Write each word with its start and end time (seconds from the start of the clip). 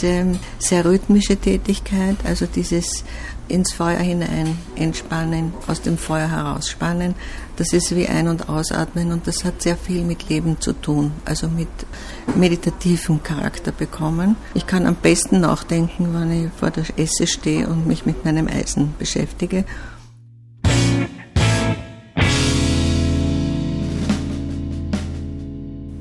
diese 0.00 0.38
sehr 0.58 0.84
rhythmische 0.84 1.36
Tätigkeit, 1.36 2.16
also 2.24 2.46
dieses 2.46 3.04
ins 3.48 3.72
Feuer 3.72 3.98
hinein 3.98 4.56
entspannen, 4.76 5.52
aus 5.66 5.82
dem 5.82 5.98
Feuer 5.98 6.28
herausspannen, 6.28 7.14
das 7.56 7.72
ist 7.72 7.94
wie 7.94 8.06
ein- 8.06 8.28
und 8.28 8.48
ausatmen 8.48 9.12
und 9.12 9.26
das 9.26 9.44
hat 9.44 9.60
sehr 9.60 9.76
viel 9.76 10.04
mit 10.04 10.28
Leben 10.28 10.60
zu 10.60 10.72
tun, 10.72 11.12
also 11.24 11.48
mit 11.48 11.68
meditativem 12.36 13.22
Charakter 13.22 13.72
bekommen. 13.72 14.36
Ich 14.54 14.66
kann 14.66 14.86
am 14.86 14.94
besten 14.94 15.40
nachdenken, 15.40 16.14
wenn 16.14 16.46
ich 16.46 16.52
vor 16.52 16.70
der 16.70 16.84
Esse 16.96 17.26
stehe 17.26 17.68
und 17.68 17.86
mich 17.86 18.06
mit 18.06 18.24
meinem 18.24 18.46
Eisen 18.46 18.94
beschäftige 18.98 19.64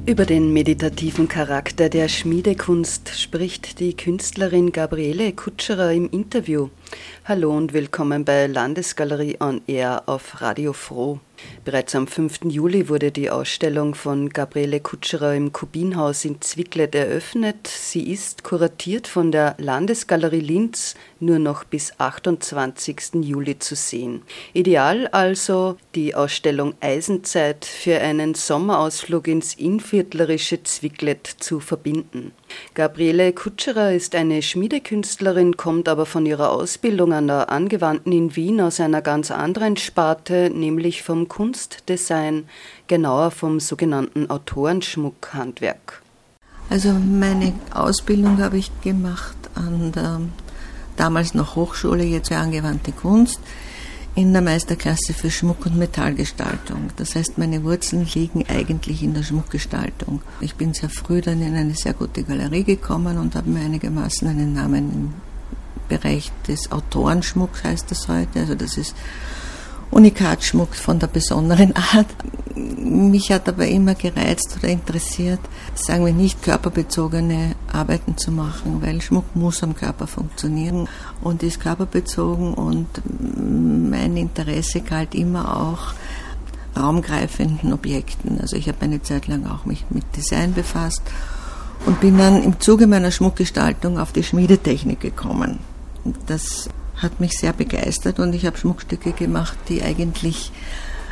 Über 0.10 0.26
den 0.26 0.52
meditativen 0.54 1.28
Charakter 1.28 1.88
der 1.88 2.08
Schmiedekunst 2.10 3.10
spricht 3.22 3.80
die 3.80 3.96
Künstlerin 3.96 4.72
Gabriele 4.72 5.34
Kutscherer 5.34 5.92
im 5.92 6.10
Interview. 6.10 6.70
Hallo 7.26 7.56
und 7.56 7.74
willkommen 7.74 8.26
bei 8.26 8.48
Landesgalerie 8.48 9.38
on 9.40 9.62
Air 9.68 10.02
auf 10.08 10.42
Radio 10.42 10.74
Froh. 10.74 11.20
Bereits 11.64 11.96
am 11.96 12.08
5. 12.08 12.46
Juli 12.46 12.90
wurde 12.90 13.12
die 13.12 13.30
Ausstellung 13.30 13.96
von 13.96 14.30
Gabriele 14.30 14.82
Kutscherer 14.82 15.36
im 15.36 15.54
Kubinhaus 15.54 16.26
in 16.26 16.42
Zwicklet 16.42 16.96
eröffnet. 16.96 17.68
Sie 17.68 18.12
ist 18.12 18.44
kuratiert 18.44 19.08
von 19.08 19.32
der 19.32 19.56
Landesgalerie 19.58 20.42
Linz 20.42 20.96
nur 21.22 21.40
noch 21.40 21.64
bis 21.64 21.94
28. 21.98 23.22
Juli 23.22 23.58
zu 23.60 23.76
sehen. 23.76 24.24
Ideal 24.52 25.08
also 25.08 25.78
die 25.96 26.16
Ausstellung 26.16 26.74
Eisenzeit 26.82 27.64
für 27.64 28.02
einen 28.02 28.34
Sommerausflug 28.34 29.28
ins 29.28 29.54
inviertlerische 29.54 30.64
Zwicklet 30.64 31.26
zu 31.26 31.62
verbinden. 31.62 32.34
Gabriele 32.74 33.32
Kutscherer 33.32 33.94
ist 33.94 34.14
eine 34.16 34.42
Schmiedekünstlerin, 34.42 35.56
kommt 35.56 35.88
aber 35.88 36.06
von 36.06 36.26
ihrer 36.26 36.50
Ausbildung 36.50 36.79
an 36.84 37.28
der 37.28 37.50
Angewandten 37.50 38.12
in 38.12 38.36
Wien 38.36 38.62
aus 38.62 38.80
einer 38.80 39.02
ganz 39.02 39.32
anderen 39.32 39.78
Sparte, 39.78 40.50
nämlich 40.50 41.04
vom 41.04 41.28
Kunstdesign, 41.28 42.46
genauer 42.88 43.32
vom 43.32 43.60
sogenannten 43.60 44.30
Autorenschmuckhandwerk. 44.30 46.02
Also 46.70 46.94
meine 46.94 47.54
Ausbildung 47.74 48.42
habe 48.42 48.58
ich 48.58 48.72
gemacht 48.82 49.36
an 49.56 49.92
der 49.92 50.22
damals 50.96 51.34
noch 51.34 51.56
Hochschule, 51.56 52.04
jetzt 52.04 52.28
für 52.30 52.38
angewandte 52.38 52.92
Kunst, 52.92 53.40
in 54.16 54.34
der 54.34 54.42
Meisterklasse 54.42 55.14
für 55.14 55.32
Schmuck- 55.32 55.66
und 55.66 55.78
Metallgestaltung. 55.78 56.90
Das 56.98 57.16
heißt, 57.16 57.38
meine 57.38 57.64
Wurzeln 57.64 58.06
liegen 58.14 58.46
eigentlich 58.50 59.02
in 59.02 59.14
der 59.14 59.24
Schmuckgestaltung. 59.24 60.22
Ich 60.42 60.56
bin 60.56 60.74
sehr 60.74 60.90
früh 60.90 61.22
dann 61.22 61.42
in 61.42 61.56
eine 61.56 61.74
sehr 61.74 61.94
gute 61.94 62.24
Galerie 62.24 62.64
gekommen 62.64 63.18
und 63.18 63.36
habe 63.36 63.50
mir 63.50 63.62
einigermaßen 63.62 64.28
einen 64.28 64.54
Namen 64.54 65.14
Bereich 65.90 66.32
des 66.48 66.72
Autorenschmucks, 66.72 67.64
heißt 67.64 67.92
das 67.92 68.08
heute. 68.08 68.40
Also 68.40 68.56
das 68.56 68.78
ist 68.78 68.96
Unikatschmuck 69.92 70.76
von 70.76 71.00
der 71.00 71.08
besonderen 71.08 71.76
Art. 71.94 72.08
Mich 72.56 73.32
hat 73.32 73.50
aber 73.50 73.68
immer 73.68 73.96
gereizt 73.96 74.56
oder 74.58 74.70
interessiert, 74.70 75.40
sagen 75.76 76.06
wir 76.06 76.14
nicht 76.14 76.44
körperbezogene 76.44 77.56
Arbeiten 77.72 78.18
zu 78.18 78.32
machen, 78.32 78.82
weil 78.82 79.02
Schmuck 79.02 79.36
muss 79.36 79.64
am 79.64 79.76
Körper 79.76 80.08
funktionieren 80.08 80.88
und 81.22 81.42
ist 81.42 81.60
körperbezogen 81.60 82.54
und 82.54 82.88
mein 83.90 84.18
Interesse 84.18 84.82
galt 84.82 85.16
immer 85.16 85.58
auch 85.58 85.94
raumgreifenden 86.78 87.74
Objekten. 87.74 88.40
Also 88.40 88.56
ich 88.56 88.68
habe 88.68 88.82
eine 88.82 89.02
Zeit 89.02 89.28
lang 89.28 89.48
auch 89.48 89.66
mich 89.66 89.86
mit 89.90 90.04
Design 90.16 90.54
befasst 90.54 91.02
und 91.86 92.00
bin 92.02 92.18
dann 92.18 92.44
im 92.44 92.60
Zuge 92.60 92.88
meiner 92.88 93.12
Schmuckgestaltung 93.12 94.00
auf 94.00 94.12
die 94.12 94.24
Schmiedetechnik 94.24 95.00
gekommen. 95.00 95.60
Das 96.28 96.70
hat 96.96 97.20
mich 97.20 97.34
sehr 97.34 97.54
begeistert 97.54 98.20
und 98.20 98.34
ich 98.34 98.46
habe 98.46 98.58
Schmuckstücke 98.58 99.14
gemacht, 99.14 99.58
die 99.70 99.82
eigentlich 99.82 100.52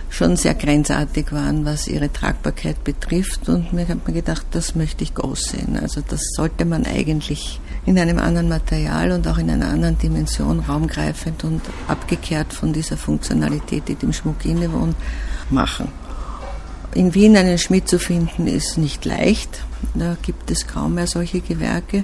schon 0.10 0.38
sehr 0.38 0.54
grenzartig 0.54 1.32
waren, 1.32 1.66
was 1.66 1.88
ihre 1.88 2.12
Tragbarkeit 2.12 2.84
betrifft. 2.84 3.50
Und 3.50 3.74
mir 3.74 3.88
hat 3.88 4.08
mir 4.08 4.14
gedacht, 4.14 4.46
das 4.52 4.76
möchte 4.76 5.04
ich 5.04 5.14
groß 5.14 5.42
sehen. 5.42 5.78
Also 5.82 6.02
das 6.08 6.22
sollte 6.36 6.66
man 6.66 6.86
eigentlich 6.86 7.60
in 7.86 7.98
einem 8.00 8.20
anderen 8.20 8.50
Material 8.50 9.12
und 9.12 9.28
auch 9.28 9.38
in 9.38 9.50
einer 9.50 9.70
anderen 9.70 9.98
Dimension 9.98 10.60
raumgreifend 10.60 11.44
und 11.44 11.62
abgekehrt 11.88 12.54
von 12.54 12.74
dieser 12.74 12.98
Funktionalität, 12.98 13.88
die 13.88 13.96
dem 13.96 14.14
Schmuck 14.14 14.46
innewohnt, 14.46 14.96
machen. 15.50 15.90
In 16.94 17.14
Wien 17.14 17.38
einen 17.38 17.58
Schmied 17.58 17.88
zu 17.88 18.00
finden, 18.00 18.48
ist 18.48 18.78
nicht 18.78 19.06
leicht. 19.06 19.62
Da 19.98 20.16
gibt 20.22 20.52
es 20.52 20.68
kaum 20.68 20.96
mehr 20.96 21.08
solche 21.08 21.42
Gewerke. 21.42 22.04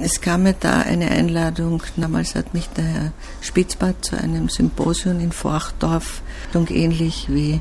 Es 0.00 0.20
kam 0.20 0.44
mir 0.44 0.52
da 0.52 0.80
eine 0.80 1.10
Einladung. 1.10 1.82
Damals 1.96 2.34
hat 2.34 2.54
mich 2.54 2.68
der 2.68 2.84
Herr 2.84 3.12
Spitzbart 3.40 4.04
zu 4.04 4.16
einem 4.16 4.48
Symposium 4.48 5.20
in 5.20 5.32
Forchdorf, 5.32 6.22
ähnlich 6.70 7.26
wie 7.28 7.60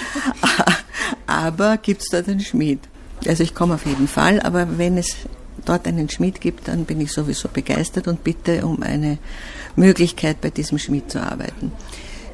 aber 1.26 1.76
gibt 1.76 2.02
es 2.02 2.08
dort 2.08 2.28
einen 2.28 2.40
Schmied? 2.40 2.80
Also 3.26 3.42
ich 3.42 3.54
komme 3.54 3.74
auf 3.74 3.86
jeden 3.86 4.08
Fall, 4.08 4.40
aber 4.40 4.78
wenn 4.78 4.98
es 4.98 5.16
dort 5.64 5.86
einen 5.86 6.08
Schmied 6.08 6.40
gibt, 6.40 6.68
dann 6.68 6.84
bin 6.84 7.00
ich 7.00 7.12
sowieso 7.12 7.48
begeistert 7.48 8.08
und 8.08 8.24
bitte 8.24 8.66
um 8.66 8.82
eine 8.82 9.18
Möglichkeit, 9.76 10.40
bei 10.40 10.50
diesem 10.50 10.78
Schmied 10.78 11.10
zu 11.10 11.22
arbeiten. 11.22 11.72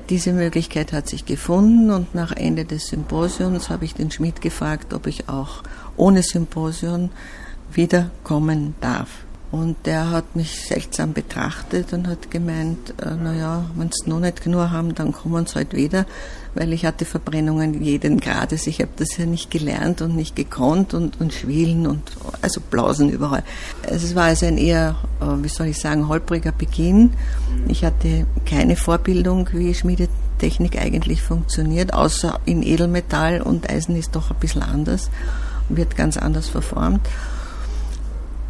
Diese 0.09 0.33
Möglichkeit 0.33 0.95
hat 0.95 1.07
sich 1.07 1.27
gefunden 1.27 1.91
und 1.91 2.15
nach 2.15 2.33
Ende 2.33 2.65
des 2.65 2.87
Symposiums 2.87 3.69
habe 3.69 3.85
ich 3.85 3.95
den 3.95 4.11
Schmied 4.11 4.41
gefragt, 4.41 4.95
ob 4.95 5.07
ich 5.07 5.29
auch 5.29 5.63
ohne 5.99 6.23
Symposium 6.23 7.11
wiederkommen 7.73 8.75
darf. 8.81 9.09
Und 9.51 9.87
der 9.87 10.11
hat 10.11 10.37
mich 10.37 10.61
seltsam 10.67 11.15
betrachtet 11.15 11.95
und 11.95 12.07
hat 12.07 12.31
gemeint, 12.31 12.95
äh, 13.01 13.15
naja, 13.15 13.65
wenn 13.77 13.91
sie 13.91 14.11
noch 14.11 14.21
nicht 14.21 14.45
genug 14.45 14.69
haben, 14.71 14.95
dann 14.95 15.13
kommen 15.13 15.47
sie 15.47 15.55
halt 15.55 15.73
wieder, 15.73 16.05
weil 16.55 16.75
ich 16.75 16.85
hatte 16.85 17.07
Verbrennungen 17.07 17.83
jeden 17.83 18.21
Grades. 18.21 18.67
Ich 18.67 18.81
habe 18.81 18.91
das 18.97 19.17
ja 19.17 19.25
nicht 19.25 19.51
gelernt 19.51 20.03
und 20.03 20.15
nicht 20.17 20.37
gekonnt 20.37 20.93
und, 20.93 21.19
und 21.19 21.33
Schwielen 21.33 21.87
und 21.87 22.03
also 22.43 22.61
Blausen 22.61 23.09
überall. 23.09 23.43
Also 23.89 24.07
es 24.07 24.15
war 24.15 24.25
also 24.25 24.45
ein 24.45 24.59
eher, 24.59 24.97
äh, 25.23 25.43
wie 25.43 25.49
soll 25.49 25.69
ich 25.69 25.79
sagen, 25.79 26.09
holpriger 26.09 26.53
Beginn. 26.53 27.15
Ich 27.69 27.85
hatte 27.87 28.27
keine 28.45 28.77
Vorbildung, 28.77 29.49
wie 29.53 29.73
Schmiedetechnik 29.73 30.79
eigentlich 30.79 31.23
funktioniert, 31.23 31.95
außer 31.95 32.39
in 32.45 32.63
Edelmetall 32.63 33.41
und 33.41 33.71
Eisen 33.71 33.97
ist 33.97 34.15
doch 34.15 34.31
ein 34.31 34.37
bisschen 34.41 34.63
anders, 34.63 35.11
wird 35.71 35.97
ganz 35.97 36.19
anders 36.19 36.49
verformt. 36.49 37.01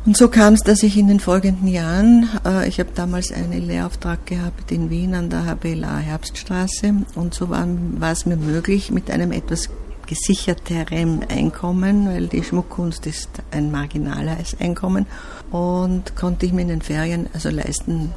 Und 0.09 0.17
so 0.17 0.29
kam 0.29 0.55
es, 0.55 0.63
dass 0.63 0.83
ich 0.83 0.97
in 0.97 1.07
den 1.07 1.21
folgenden 1.21 1.69
Jahren, 1.69 2.31
äh, 2.47 2.67
ich 2.67 2.81
habe 2.81 2.89
damals 2.95 3.31
einen 3.31 3.69
Lehrauftrag 3.69 4.25
gehabt 4.25 4.73
in 4.73 4.89
Wien 4.89 5.15
an 5.15 5.29
der 5.29 5.45
HBLA 5.45 5.99
Herbststraße 5.99 6.95
und 7.15 7.35
so 7.35 7.51
war, 7.51 7.67
war 7.99 8.13
es 8.13 8.25
mir 8.25 8.39
möglich, 8.39 8.91
mit 8.91 9.11
einem 9.11 9.33
etwas 9.33 9.69
gesicherterem 10.07 11.21
Einkommen, 11.29 12.09
weil 12.09 12.27
die 12.27 12.43
Schmuckkunst 12.43 13.07
ist 13.07 13.29
ein 13.51 13.71
marginales 13.71 14.57
Einkommen 14.59 15.05
und 15.51 16.17
konnte 16.17 16.47
ich 16.47 16.55
mir 16.55 16.63
in 16.63 16.69
den 16.69 16.81
Ferien 16.81 17.29
also 17.35 17.51
leisten, 17.51 18.15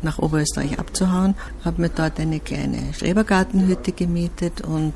nach 0.00 0.18
Oberösterreich 0.18 0.78
abzuhauen, 0.78 1.34
habe 1.66 1.82
mir 1.82 1.90
dort 1.90 2.18
eine 2.18 2.40
kleine 2.40 2.94
Schrebergartenhütte 2.94 3.92
gemietet 3.92 4.62
und 4.62 4.94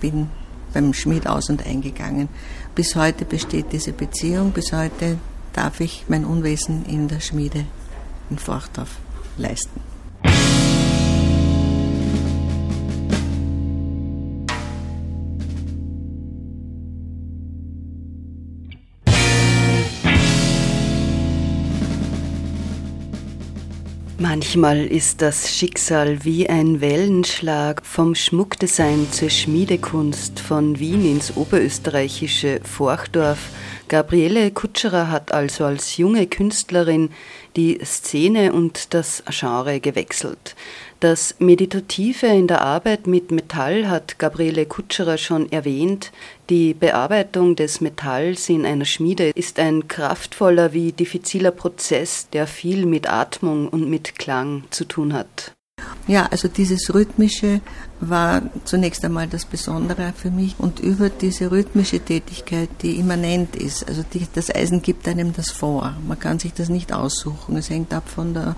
bin 0.00 0.28
beim 0.72 0.94
Schmied 0.94 1.26
aus 1.26 1.50
und 1.50 1.66
eingegangen. 1.66 2.30
Bis 2.74 2.96
heute 2.96 3.26
besteht 3.26 3.66
diese 3.72 3.92
Beziehung, 3.92 4.52
bis 4.52 4.72
heute 4.72 5.18
darf 5.52 5.80
ich 5.80 6.04
mein 6.08 6.24
Unwesen 6.24 6.84
in 6.86 7.08
der 7.08 7.20
Schmiede 7.20 7.64
in 8.30 8.38
Forchdorf 8.38 8.96
leisten. 9.36 9.91
Manchmal 24.22 24.86
ist 24.86 25.20
das 25.20 25.52
Schicksal 25.52 26.24
wie 26.24 26.48
ein 26.48 26.80
Wellenschlag 26.80 27.84
vom 27.84 28.14
Schmuckdesign 28.14 29.10
zur 29.10 29.30
Schmiedekunst 29.30 30.38
von 30.38 30.78
Wien 30.78 31.04
ins 31.04 31.36
oberösterreichische 31.36 32.60
Forchdorf. 32.62 33.48
Gabriele 33.88 34.52
Kutscherer 34.52 35.10
hat 35.10 35.32
also 35.32 35.64
als 35.64 35.96
junge 35.96 36.28
Künstlerin 36.28 37.10
die 37.56 37.80
Szene 37.84 38.52
und 38.52 38.94
das 38.94 39.24
Genre 39.28 39.80
gewechselt. 39.80 40.54
Das 41.02 41.34
Meditative 41.40 42.28
in 42.28 42.46
der 42.46 42.62
Arbeit 42.62 43.08
mit 43.08 43.32
Metall 43.32 43.88
hat 43.88 44.20
Gabriele 44.20 44.66
Kutscherer 44.66 45.18
schon 45.18 45.50
erwähnt. 45.50 46.12
Die 46.48 46.74
Bearbeitung 46.74 47.56
des 47.56 47.80
Metalls 47.80 48.48
in 48.48 48.64
einer 48.64 48.84
Schmiede 48.84 49.30
ist 49.30 49.58
ein 49.58 49.88
kraftvoller 49.88 50.72
wie 50.72 50.92
diffiziler 50.92 51.50
Prozess, 51.50 52.28
der 52.32 52.46
viel 52.46 52.86
mit 52.86 53.10
Atmung 53.10 53.68
und 53.68 53.90
mit 53.90 54.16
Klang 54.16 54.62
zu 54.70 54.84
tun 54.84 55.12
hat. 55.12 55.50
Ja, 56.06 56.26
also 56.30 56.46
dieses 56.46 56.94
Rhythmische 56.94 57.62
war 57.98 58.42
zunächst 58.64 59.04
einmal 59.04 59.26
das 59.26 59.44
Besondere 59.44 60.12
für 60.16 60.30
mich 60.30 60.54
und 60.58 60.78
über 60.78 61.10
diese 61.10 61.50
rhythmische 61.50 61.98
Tätigkeit, 61.98 62.68
die 62.82 63.00
immanent 63.00 63.56
ist, 63.56 63.88
also 63.88 64.04
die, 64.14 64.26
das 64.32 64.54
Eisen 64.54 64.82
gibt 64.82 65.08
einem 65.08 65.32
das 65.32 65.50
vor. 65.50 65.96
Man 66.06 66.20
kann 66.20 66.38
sich 66.38 66.54
das 66.54 66.68
nicht 66.68 66.92
aussuchen. 66.92 67.56
Es 67.56 67.70
hängt 67.70 67.92
ab 67.92 68.08
von 68.08 68.34
der 68.34 68.54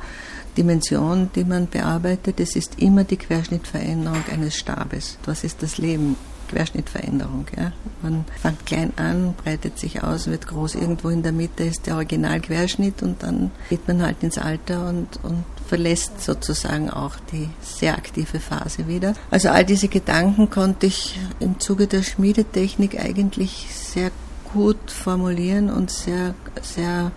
Dimension, 0.57 1.31
die 1.35 1.45
man 1.45 1.69
bearbeitet. 1.69 2.41
Es 2.41 2.57
ist 2.57 2.81
immer 2.81 3.05
die 3.05 3.17
Querschnittveränderung 3.17 4.25
eines 4.33 4.57
Stabes. 4.57 5.19
Was 5.25 5.45
ist 5.45 5.63
das 5.63 5.79
Leben? 5.79 6.17
Querschnittveränderung. 6.49 7.47
Ja. 7.57 7.73
Man 8.03 8.25
fängt 8.41 8.67
klein 8.67 8.93
an, 8.97 9.35
breitet 9.43 9.79
sich 9.79 10.03
aus, 10.03 10.27
wird 10.27 10.47
groß. 10.47 10.77
Irgendwo 10.77 11.09
in 11.09 11.23
der 11.23 11.33
Mitte 11.33 11.65
ist 11.65 11.87
der 11.87 11.97
Originalquerschnitt 11.97 13.03
und 13.03 13.23
dann 13.23 13.51
geht 13.71 13.87
man 13.89 14.03
halt 14.03 14.23
ins 14.23 14.39
Alter 14.39 14.89
und, 14.89 15.19
und 15.23 15.45
verlässt 15.67 16.21
sozusagen 16.23 16.91
auch 16.91 17.17
die 17.33 17.49
sehr 17.63 17.97
aktive 17.97 18.41
Phase 18.41 18.87
wieder. 18.87 19.15
Also 19.31 19.49
all 19.49 19.65
diese 19.65 19.89
Gedanken 19.89 20.51
konnte 20.51 20.87
ich 20.87 21.19
im 21.41 21.59
Zuge 21.59 21.87
der 21.87 22.03
Schmiedetechnik 22.03 23.01
eigentlich 23.01 23.67
sehr 23.73 24.11
gut 24.53 24.91
formulieren 24.91 25.71
und 25.71 25.91
sehr, 25.91 26.35
sehr 26.63 27.11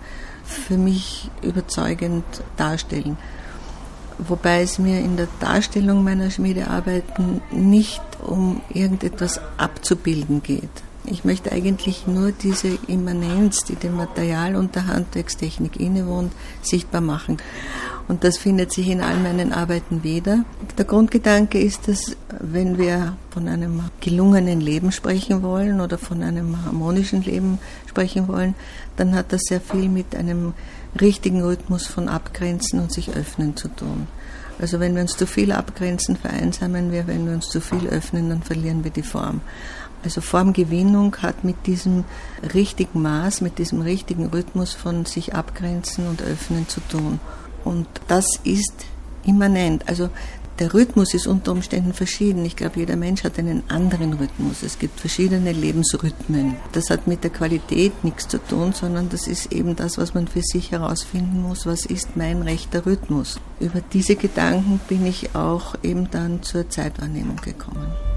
für 0.48 0.78
mich 0.78 1.30
überzeugend 1.42 2.24
darstellen. 2.56 3.16
Wobei 4.18 4.62
es 4.62 4.78
mir 4.78 4.98
in 4.98 5.16
der 5.16 5.28
Darstellung 5.38 6.02
meiner 6.02 6.30
Schmiedearbeiten 6.30 7.40
nicht 7.52 8.02
um 8.26 8.62
irgendetwas 8.72 9.40
abzubilden 9.58 10.42
geht. 10.42 10.82
Ich 11.10 11.24
möchte 11.24 11.52
eigentlich 11.52 12.06
nur 12.06 12.32
diese 12.32 12.78
Immanenz, 12.86 13.64
die 13.64 13.76
dem 13.76 13.96
Material 13.96 14.56
und 14.56 14.74
der 14.74 14.86
Handwerkstechnik 14.86 15.80
innewohnt, 15.80 16.32
sichtbar 16.62 17.00
machen. 17.00 17.38
Und 18.08 18.24
das 18.24 18.38
findet 18.38 18.72
sich 18.72 18.88
in 18.88 19.00
all 19.00 19.18
meinen 19.18 19.52
Arbeiten 19.52 20.02
wieder. 20.02 20.44
Der 20.76 20.84
Grundgedanke 20.84 21.60
ist, 21.60 21.88
dass 21.88 22.16
wenn 22.40 22.78
wir 22.78 23.16
von 23.30 23.48
einem 23.48 23.82
gelungenen 24.00 24.60
Leben 24.60 24.92
sprechen 24.92 25.42
wollen 25.42 25.80
oder 25.80 25.98
von 25.98 26.22
einem 26.22 26.64
harmonischen 26.64 27.22
Leben 27.22 27.58
sprechen 27.86 28.28
wollen, 28.28 28.54
dann 28.96 29.14
hat 29.14 29.32
das 29.32 29.42
sehr 29.42 29.60
viel 29.60 29.88
mit 29.88 30.14
einem 30.14 30.54
richtigen 31.00 31.42
Rhythmus 31.42 31.86
von 31.86 32.08
Abgrenzen 32.08 32.80
und 32.80 32.92
sich 32.92 33.10
öffnen 33.10 33.56
zu 33.56 33.68
tun. 33.68 34.08
Also 34.60 34.80
wenn 34.80 34.94
wir 34.94 35.02
uns 35.02 35.16
zu 35.16 35.26
viel 35.26 35.52
abgrenzen, 35.52 36.16
vereinsamen 36.16 36.90
wir, 36.90 37.06
wenn 37.06 37.26
wir 37.26 37.34
uns 37.34 37.48
zu 37.48 37.60
viel 37.60 37.86
öffnen, 37.86 38.28
dann 38.30 38.42
verlieren 38.42 38.82
wir 38.82 38.90
die 38.90 39.02
Form. 39.02 39.40
Also 40.04 40.20
Formgewinnung 40.20 41.16
hat 41.18 41.44
mit 41.44 41.66
diesem 41.66 42.04
richtigen 42.54 43.02
Maß, 43.02 43.40
mit 43.40 43.58
diesem 43.58 43.80
richtigen 43.82 44.26
Rhythmus 44.26 44.72
von 44.72 45.04
sich 45.04 45.34
abgrenzen 45.34 46.06
und 46.08 46.22
öffnen 46.22 46.68
zu 46.68 46.80
tun. 46.88 47.20
Und 47.64 47.86
das 48.06 48.26
ist 48.44 48.86
immanent. 49.24 49.88
Also 49.88 50.08
der 50.58 50.74
Rhythmus 50.74 51.14
ist 51.14 51.28
unter 51.28 51.52
Umständen 51.52 51.92
verschieden. 51.92 52.44
Ich 52.44 52.56
glaube, 52.56 52.80
jeder 52.80 52.96
Mensch 52.96 53.22
hat 53.22 53.38
einen 53.38 53.62
anderen 53.68 54.14
Rhythmus. 54.14 54.64
Es 54.64 54.78
gibt 54.78 54.98
verschiedene 54.98 55.52
Lebensrhythmen. 55.52 56.56
Das 56.72 56.90
hat 56.90 57.06
mit 57.06 57.22
der 57.22 57.30
Qualität 57.30 58.02
nichts 58.02 58.26
zu 58.26 58.38
tun, 58.38 58.72
sondern 58.72 59.08
das 59.08 59.28
ist 59.28 59.52
eben 59.52 59.76
das, 59.76 59.98
was 59.98 60.14
man 60.14 60.26
für 60.26 60.42
sich 60.42 60.72
herausfinden 60.72 61.42
muss. 61.42 61.66
Was 61.66 61.86
ist 61.86 62.16
mein 62.16 62.42
rechter 62.42 62.86
Rhythmus? 62.86 63.38
Über 63.60 63.80
diese 63.92 64.16
Gedanken 64.16 64.80
bin 64.88 65.06
ich 65.06 65.34
auch 65.36 65.76
eben 65.82 66.10
dann 66.10 66.42
zur 66.42 66.68
Zeitwahrnehmung 66.68 67.36
gekommen. 67.36 68.07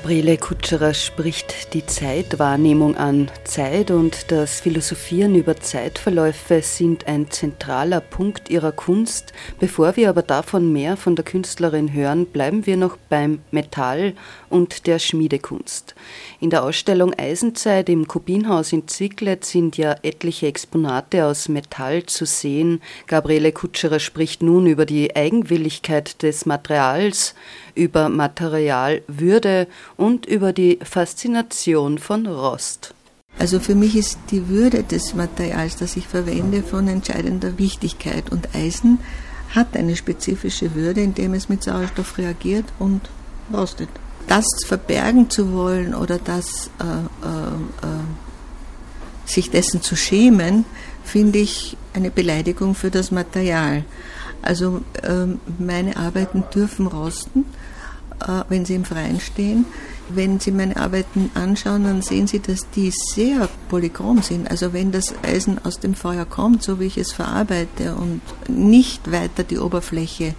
Gabriele 0.00 0.36
Kutscherer 0.36 0.94
spricht 0.94 1.74
die 1.74 1.84
Zeitwahrnehmung 1.84 2.96
an. 2.96 3.32
Zeit 3.42 3.90
und 3.90 4.30
das 4.30 4.60
Philosophieren 4.60 5.34
über 5.34 5.56
Zeitverläufe 5.56 6.62
sind 6.62 7.08
ein 7.08 7.32
zentraler 7.32 8.00
Punkt 8.00 8.48
ihrer 8.48 8.70
Kunst. 8.70 9.32
Bevor 9.58 9.96
wir 9.96 10.08
aber 10.08 10.22
davon 10.22 10.72
mehr 10.72 10.96
von 10.96 11.16
der 11.16 11.24
Künstlerin 11.24 11.92
hören, 11.92 12.26
bleiben 12.26 12.64
wir 12.64 12.76
noch 12.76 12.96
beim 13.08 13.40
Metall 13.50 14.14
und 14.50 14.86
der 14.86 15.00
Schmiedekunst. 15.00 15.96
In 16.38 16.50
der 16.50 16.62
Ausstellung 16.62 17.12
Eisenzeit 17.18 17.88
im 17.88 18.06
Kubinhaus 18.06 18.72
in 18.72 18.86
Zwicklet 18.86 19.44
sind 19.44 19.76
ja 19.78 19.96
etliche 20.04 20.46
Exponate 20.46 21.24
aus 21.24 21.48
Metall 21.48 22.06
zu 22.06 22.24
sehen. 22.24 22.80
Gabriele 23.08 23.50
Kutscherer 23.50 23.98
spricht 23.98 24.44
nun 24.44 24.68
über 24.68 24.86
die 24.86 25.16
Eigenwilligkeit 25.16 26.22
des 26.22 26.46
Materials, 26.46 27.34
über 27.78 28.08
Materialwürde 28.08 29.68
und 29.96 30.26
über 30.26 30.52
die 30.52 30.78
Faszination 30.82 31.98
von 31.98 32.26
Rost. 32.26 32.94
Also 33.38 33.60
für 33.60 33.76
mich 33.76 33.96
ist 33.96 34.18
die 34.32 34.48
Würde 34.48 34.82
des 34.82 35.14
Materials, 35.14 35.76
das 35.76 35.96
ich 35.96 36.08
verwende, 36.08 36.62
von 36.62 36.88
entscheidender 36.88 37.56
Wichtigkeit. 37.56 38.30
Und 38.30 38.54
Eisen 38.54 38.98
hat 39.54 39.76
eine 39.76 39.94
spezifische 39.94 40.74
Würde, 40.74 41.00
indem 41.02 41.34
es 41.34 41.48
mit 41.48 41.62
Sauerstoff 41.62 42.18
reagiert 42.18 42.64
und 42.80 43.08
rostet. 43.52 43.88
Das 44.26 44.44
verbergen 44.66 45.30
zu 45.30 45.52
wollen 45.52 45.94
oder 45.94 46.18
das, 46.18 46.70
äh, 46.80 46.84
äh, 46.84 47.86
äh, 47.86 48.04
sich 49.24 49.50
dessen 49.50 49.82
zu 49.82 49.94
schämen, 49.94 50.64
finde 51.04 51.38
ich 51.38 51.76
eine 51.94 52.10
Beleidigung 52.10 52.74
für 52.74 52.90
das 52.90 53.10
Material. 53.10 53.84
Also 54.42 54.82
ähm, 55.02 55.40
meine 55.58 55.96
Arbeiten 55.96 56.44
dürfen 56.54 56.86
rosten 56.86 57.44
äh, 58.20 58.44
wenn 58.48 58.64
sie 58.64 58.74
im 58.74 58.84
Freien 58.84 59.20
stehen. 59.20 59.66
Wenn 60.08 60.40
Sie 60.40 60.52
meine 60.52 60.76
Arbeiten 60.76 61.30
anschauen, 61.34 61.84
dann 61.84 62.02
sehen 62.02 62.26
Sie, 62.26 62.40
dass 62.40 62.68
die 62.70 62.90
sehr 62.90 63.48
polychrom 63.68 64.22
sind. 64.22 64.50
Also 64.50 64.72
wenn 64.72 64.90
das 64.90 65.14
Eisen 65.22 65.62
aus 65.64 65.80
dem 65.80 65.94
Feuer 65.94 66.24
kommt, 66.24 66.62
so 66.62 66.80
wie 66.80 66.86
ich 66.86 66.96
es 66.96 67.12
verarbeite 67.12 67.94
und 67.94 68.22
nicht 68.48 69.12
weiter 69.12 69.44
die 69.44 69.58
Oberfläche 69.58 70.34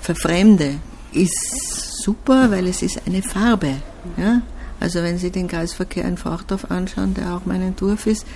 verfremde, 0.00 0.74
ist 1.12 2.02
super, 2.02 2.50
weil 2.50 2.66
es 2.66 2.82
ist 2.82 3.02
eine 3.06 3.22
Farbe. 3.22 3.76
Ja? 4.16 4.42
Also 4.80 5.02
wenn 5.02 5.18
Sie 5.18 5.30
den 5.30 5.46
Kreisverkehr 5.46 6.04
in 6.04 6.16
Forchdorf 6.16 6.70
anschauen, 6.70 7.14
der 7.14 7.34
auch 7.34 7.42
mein 7.44 7.62
Entwurf 7.62 8.06
ist, 8.06 8.26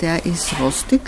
der 0.00 0.24
ist 0.24 0.60
rostig, 0.60 1.00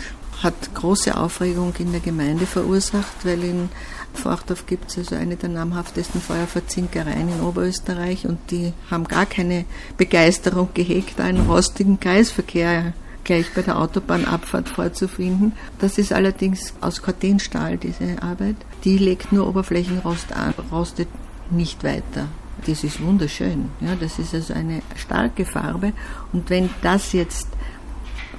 hat 0.42 0.74
große 0.74 1.16
Aufregung 1.16 1.72
in 1.78 1.92
der 1.92 2.00
Gemeinde 2.00 2.46
verursacht, 2.46 3.24
weil 3.24 3.42
in 3.44 3.68
Forchdorf 4.14 4.66
gibt 4.66 4.90
es 4.90 4.98
also 4.98 5.14
eine 5.14 5.36
der 5.36 5.48
namhaftesten 5.48 6.20
Feuerverzinkereien 6.20 7.28
in 7.28 7.40
Oberösterreich 7.40 8.26
und 8.26 8.38
die 8.50 8.72
haben 8.90 9.04
gar 9.04 9.26
keine 9.26 9.64
Begeisterung 9.96 10.68
gehegt, 10.74 11.20
einen 11.20 11.46
rostigen 11.46 11.98
Kreisverkehr 11.98 12.92
gleich 13.24 13.52
bei 13.54 13.62
der 13.62 13.78
Autobahnabfahrt 13.78 14.68
vorzufinden. 14.68 15.52
Das 15.78 15.98
ist 15.98 16.12
allerdings 16.12 16.74
aus 16.80 17.02
Cortenstahl, 17.02 17.78
diese 17.78 18.20
Arbeit. 18.20 18.56
Die 18.84 18.98
legt 18.98 19.32
nur 19.32 19.48
Oberflächenrost 19.48 20.32
an, 20.32 20.54
rostet 20.70 21.08
nicht 21.50 21.84
weiter. 21.84 22.26
Das 22.66 22.84
ist 22.84 23.02
wunderschön. 23.02 23.70
Ja, 23.80 23.96
das 23.96 24.18
ist 24.18 24.34
also 24.34 24.54
eine 24.54 24.82
starke 24.96 25.44
Farbe. 25.44 25.92
Und 26.32 26.50
wenn 26.50 26.70
das 26.82 27.12
jetzt 27.12 27.48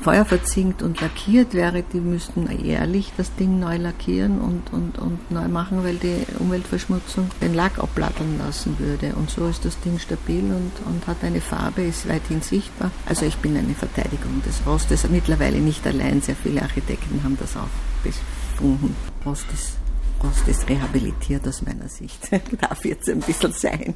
Feuer 0.03 0.25
verzinkt 0.25 0.83
und 0.83 0.99
lackiert 0.99 1.53
wäre, 1.53 1.81
die 1.81 2.01
müssten 2.01 2.49
jährlich 2.61 3.13
das 3.15 3.33
Ding 3.35 3.59
neu 3.59 3.77
lackieren 3.77 4.41
und, 4.41 4.73
und, 4.73 4.99
und 4.99 5.31
neu 5.31 5.47
machen, 5.47 5.83
weil 5.83 5.95
die 5.95 6.25
Umweltverschmutzung 6.39 7.29
den 7.41 7.53
Lack 7.53 7.79
abplatteln 7.79 8.37
lassen 8.37 8.77
würde. 8.79 9.15
Und 9.15 9.29
so 9.29 9.47
ist 9.47 9.63
das 9.63 9.79
Ding 9.79 9.99
stabil 9.99 10.43
und, 10.43 10.71
und 10.85 11.07
hat 11.07 11.23
eine 11.23 11.39
Farbe, 11.39 11.83
ist 11.83 12.09
weithin 12.09 12.41
sichtbar. 12.41 12.91
Also 13.07 13.25
ich 13.25 13.37
bin 13.37 13.55
eine 13.55 13.73
Verteidigung 13.73 14.41
des 14.45 14.67
Rostes. 14.67 15.07
Mittlerweile 15.09 15.59
nicht 15.59 15.87
allein, 15.87 16.21
sehr 16.21 16.35
viele 16.35 16.61
Architekten 16.61 17.23
haben 17.23 17.37
das 17.39 17.55
auch 17.55 17.69
befunden. 18.03 18.95
Rost 19.25 19.45
ist, 19.53 19.77
Rost 20.21 20.47
ist 20.49 20.67
rehabilitiert 20.67 21.47
aus 21.47 21.61
meiner 21.61 21.87
Sicht. 21.87 22.29
Darf 22.61 22.83
jetzt 22.83 23.09
ein 23.09 23.19
bisschen 23.19 23.53
sein. 23.53 23.95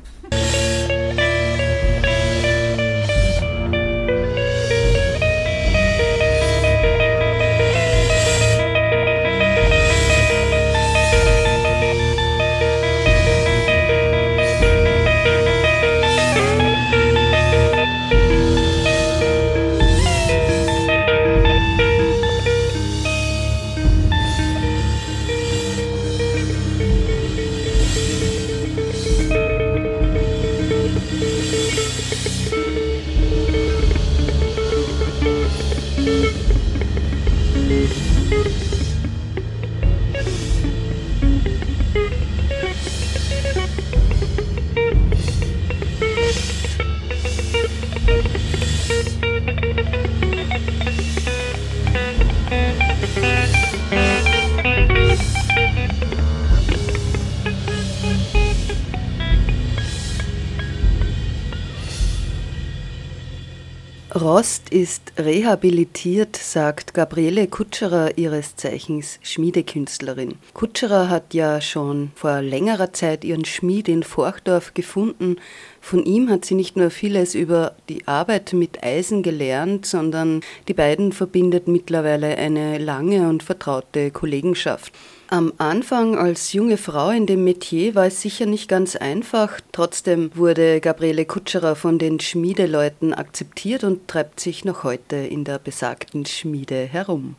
Ist 64.82 65.14
rehabilitiert, 65.18 66.36
sagt 66.36 66.94
Gabriele 66.94 67.48
Kutscherer, 67.48 68.16
ihres 68.20 68.58
Zeichens 68.58 69.18
Schmiedekünstlerin. 69.24 70.36
Kutscherer 70.54 71.10
hat 71.10 71.34
ja 71.34 71.62
schon 71.62 72.12
vor 72.14 72.42
längerer 72.42 72.94
Zeit 72.94 73.24
ihren 73.24 73.44
Schmied 73.44 73.88
in 73.88 74.04
Forchdorf 74.04 74.76
gefunden. 74.76 75.38
Von 75.82 76.06
ihm 76.06 76.30
hat 76.30 76.46
sie 76.46 76.54
nicht 76.54 76.78
nur 76.78 76.92
vieles 76.92 77.34
über 77.34 77.76
die 77.90 78.08
Arbeit 78.08 78.54
mit 78.54 78.84
Eisen 78.84 79.24
gelernt, 79.24 79.88
sondern 79.88 80.42
die 80.68 80.76
beiden 80.76 81.12
verbindet 81.12 81.68
mittlerweile 81.68 82.38
eine 82.38 82.78
lange 82.78 83.28
und 83.30 83.42
vertraute 83.42 84.12
Kollegenschaft. 84.12 84.94
Am 85.30 85.52
Anfang 85.58 86.18
als 86.18 86.54
junge 86.54 86.78
Frau 86.78 87.10
in 87.10 87.26
dem 87.26 87.44
Metier 87.44 87.96
war 87.96 88.06
es 88.06 88.22
sicher 88.22 88.46
nicht 88.46 88.70
ganz 88.70 88.96
einfach. 88.96 89.60
Trotzdem 89.74 90.32
wurde 90.36 90.80
Gabriele 90.80 91.26
Kutscherer 91.26 91.76
von 91.76 92.00
den 92.00 92.22
Schmiedeleuten 92.22 93.14
akzeptiert 93.14 93.84
und 93.84 94.08
treibt 94.08 94.40
sich 94.40 94.64
noch 94.64 94.86
heute 94.86 95.18
in 95.18 95.44
der 95.44 95.60
besagten 95.60 96.26
Schmiede 96.26 96.86
herum. 96.86 97.36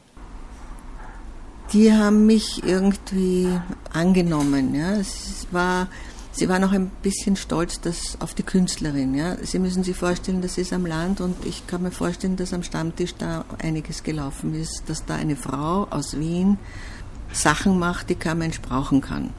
Die 1.73 1.91
haben 1.91 2.27
mich 2.27 2.63
irgendwie 2.63 3.49
angenommen. 3.91 4.75
Ja. 4.75 4.97
Es 4.97 5.47
war, 5.51 5.89
sie 6.31 6.47
waren 6.51 6.65
auch 6.65 6.73
ein 6.73 6.91
bisschen 7.03 7.37
stolz 7.37 7.81
dass, 7.81 8.19
auf 8.21 8.35
die 8.35 8.43
Künstlerin. 8.43 9.15
Ja. 9.15 9.39
Sie 9.43 9.59
müssen 9.59 9.83
sich 9.83 9.97
vorstellen, 9.97 10.43
das 10.43 10.59
ist 10.59 10.75
am 10.75 10.85
Land 10.85 11.23
und 11.23 11.43
ich 11.47 11.67
kann 11.67 11.83
mir 11.83 11.91
vorstellen, 11.91 12.37
dass 12.37 12.53
am 12.53 12.63
Stammtisch 12.63 13.15
da 13.17 13.47
einiges 13.63 14.03
gelaufen 14.03 14.55
ist, 14.55 14.83
dass 14.89 15.07
da 15.07 15.15
eine 15.15 15.37
Frau 15.37 15.87
aus 15.89 16.19
Wien 16.19 16.59
Sachen 17.33 17.79
macht, 17.79 18.11
die 18.11 18.15
kein 18.15 18.39
Mensch 18.39 18.61
brauchen 18.61 19.01
kann. 19.01 19.31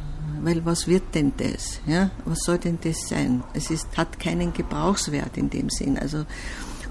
Weil 0.42 0.66
was 0.66 0.88
wird 0.88 1.16
denn 1.16 1.34
das? 1.38 1.80
Ja? 1.86 2.12
Was 2.26 2.40
soll 2.40 2.60
denn 2.60 2.80
das 2.82 3.08
sein? 3.08 3.44
Es 3.54 3.70
ist, 3.70 3.98
hat 3.98 4.20
keinen 4.20 4.54
Gebrauchswert 4.54 5.38
in 5.38 5.50
dem 5.50 5.70
Sinn. 5.70 5.98
Also, 5.98 6.26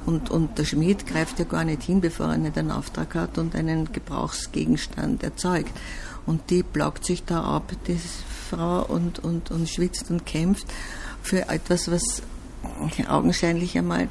und, 0.05 0.31
und 0.31 0.59
der 0.59 0.65
Schmied 0.65 1.07
greift 1.07 1.39
ja 1.39 1.45
gar 1.45 1.65
nicht 1.65 1.83
hin, 1.83 2.01
bevor 2.01 2.27
er 2.27 2.39
nicht 2.39 2.59
einen 2.59 2.71
Auftrag 2.71 3.15
hat 3.15 3.39
und 3.39 3.55
einen 3.55 3.93
Gebrauchsgegenstand 3.93 5.23
erzeugt. 5.23 5.73
Und 6.27 6.51
die 6.51 6.63
blockt 6.63 7.05
sich 7.05 7.25
da 7.25 7.43
ab, 7.43 7.73
die 7.87 7.99
Frau, 8.51 8.85
und, 8.85 9.19
und, 9.19 9.51
und 9.51 9.69
schwitzt 9.69 10.11
und 10.11 10.27
kämpft 10.27 10.67
für 11.23 11.49
etwas, 11.49 11.91
was 11.91 12.23
augenscheinlich 13.09 13.77
einmal 13.79 14.09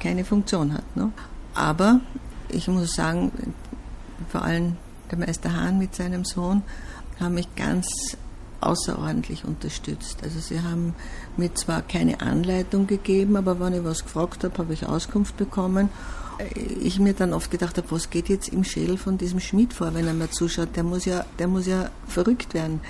keine 0.00 0.24
Funktion 0.24 0.72
hat. 0.72 0.96
Ne? 0.96 1.12
Aber 1.54 2.00
ich 2.48 2.68
muss 2.68 2.94
sagen, 2.94 3.32
vor 4.28 4.42
allem 4.42 4.76
der 5.10 5.18
Meister 5.18 5.54
Hahn 5.54 5.78
mit 5.78 5.94
seinem 5.94 6.24
Sohn 6.24 6.62
haben 7.20 7.34
mich 7.34 7.54
ganz 7.54 8.16
außerordentlich 8.60 9.44
unterstützt. 9.44 10.18
Also 10.22 10.40
sie 10.40 10.60
haben 10.60 10.94
mir 11.36 11.54
zwar 11.54 11.82
keine 11.82 12.20
Anleitung 12.20 12.86
gegeben, 12.86 13.36
aber 13.36 13.60
wenn 13.60 13.74
ich 13.74 13.84
was 13.84 14.04
gefragt 14.04 14.44
habe, 14.44 14.58
habe 14.58 14.72
ich 14.72 14.86
Auskunft 14.86 15.36
bekommen. 15.36 15.88
Ich 16.80 16.98
mir 16.98 17.14
dann 17.14 17.32
oft 17.32 17.50
gedacht 17.50 17.78
habe, 17.78 17.90
was 17.90 18.10
geht 18.10 18.28
jetzt 18.28 18.48
im 18.48 18.64
Schädel 18.64 18.98
von 18.98 19.16
diesem 19.16 19.40
Schmied 19.40 19.72
vor, 19.72 19.94
wenn 19.94 20.06
er 20.06 20.14
mir 20.14 20.30
zuschaut? 20.30 20.76
Der 20.76 20.82
muss 20.82 21.04
ja, 21.04 21.24
der 21.38 21.48
muss 21.48 21.66
ja 21.66 21.90
verrückt 22.06 22.52
werden, 22.52 22.80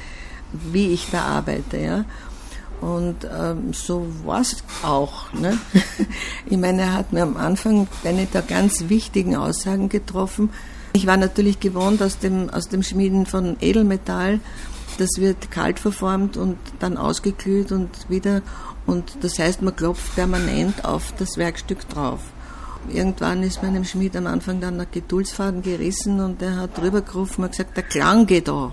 wie 0.52 0.88
ich 0.88 1.10
da 1.10 1.22
arbeite, 1.22 1.78
ja. 1.78 2.04
Und 2.80 3.24
ähm, 3.24 3.72
so 3.72 4.06
war 4.24 4.40
es 4.40 4.62
auch. 4.82 5.32
Ne? 5.32 5.58
Ich 6.48 6.58
meine, 6.58 6.82
er 6.82 6.92
hat 6.92 7.12
mir 7.12 7.22
am 7.22 7.36
Anfang 7.36 7.88
eine 8.04 8.26
der 8.26 8.42
ganz 8.42 8.88
wichtigen 8.88 9.34
Aussagen 9.34 9.88
getroffen, 9.88 10.50
ich 10.96 11.06
war 11.06 11.16
natürlich 11.16 11.60
gewohnt 11.60 12.02
aus 12.02 12.18
dem, 12.18 12.50
aus 12.50 12.68
dem 12.68 12.82
Schmieden 12.82 13.26
von 13.26 13.56
Edelmetall. 13.60 14.40
Das 14.98 15.10
wird 15.18 15.50
kalt 15.50 15.78
verformt 15.78 16.36
und 16.36 16.56
dann 16.78 16.96
ausgeglüht 16.96 17.70
und 17.70 17.90
wieder. 18.08 18.40
Und 18.86 19.18
das 19.20 19.38
heißt, 19.38 19.60
man 19.62 19.76
klopft 19.76 20.14
permanent 20.14 20.84
auf 20.84 21.12
das 21.18 21.36
Werkstück 21.36 21.88
drauf. 21.88 22.20
Irgendwann 22.88 23.42
ist 23.42 23.62
meinem 23.62 23.84
Schmied 23.84 24.16
am 24.16 24.26
Anfang 24.26 24.60
dann 24.60 24.78
der 24.78 24.86
Geduldsfaden 24.86 25.60
gerissen 25.60 26.20
und 26.20 26.40
er 26.40 26.56
hat 26.56 26.78
drüber 26.78 27.02
gerufen 27.02 27.44
und 27.44 27.50
gesagt, 27.50 27.76
der 27.76 27.82
Klang 27.82 28.26
geht 28.26 28.48
da. 28.48 28.72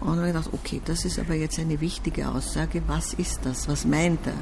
Und 0.00 0.06
dann 0.06 0.18
habe 0.18 0.28
ich 0.28 0.34
gedacht, 0.34 0.50
okay, 0.52 0.80
das 0.84 1.04
ist 1.04 1.18
aber 1.18 1.34
jetzt 1.34 1.58
eine 1.58 1.80
wichtige 1.80 2.28
Aussage. 2.28 2.82
Was 2.86 3.12
ist 3.14 3.40
das? 3.44 3.68
Was 3.68 3.84
meint 3.84 4.26
er? 4.26 4.32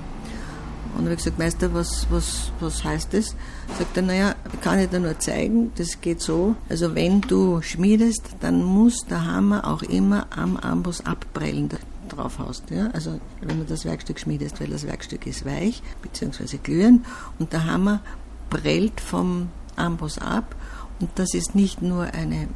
Und 0.97 1.05
habe 1.05 1.13
ich 1.13 1.19
gesagt, 1.19 1.39
Meister, 1.39 1.73
was, 1.75 2.07
was, 2.11 2.51
was 2.61 2.83
heißt 2.83 3.15
das? 3.15 3.37
Sagt 3.79 3.97
er, 3.97 4.03
naja, 4.03 4.35
kann 4.63 4.79
ich 4.79 4.89
dir 4.89 5.01
nur 5.01 5.19
zeigen, 5.19 5.71
das 5.77 6.01
geht 6.01 6.21
so. 6.21 6.57
Also 6.69 6.95
wenn 6.95 7.21
du 7.21 7.63
schmiedest, 7.63 8.23
dann 8.41 8.65
muss 8.65 9.05
der 9.09 9.25
Hammer 9.25 9.67
auch 9.67 9.83
immer 9.83 10.27
am 10.37 10.57
Amboss 10.57 11.05
abprellen 11.05 11.69
drauf 12.09 12.39
hast. 12.39 12.71
Ja? 12.71 12.89
Also 12.93 13.21
wenn 13.41 13.59
du 13.59 13.65
das 13.65 13.85
Werkstück 13.85 14.19
schmiedest, 14.19 14.61
weil 14.61 14.69
das 14.69 14.87
Werkstück 14.87 15.27
ist 15.27 15.45
weich 15.45 15.83
bzw. 16.03 16.59
glühend 16.63 17.05
und 17.39 17.53
der 17.53 17.65
Hammer 17.65 18.01
prellt 18.51 19.01
vom 19.01 19.51
Amboss 19.77 20.19
ab 20.19 20.57
und 21.01 21.11
das 21.17 21.35
ist 21.35 21.55
nicht 21.55 21.83
nur 21.83 22.05
eine 22.05 22.49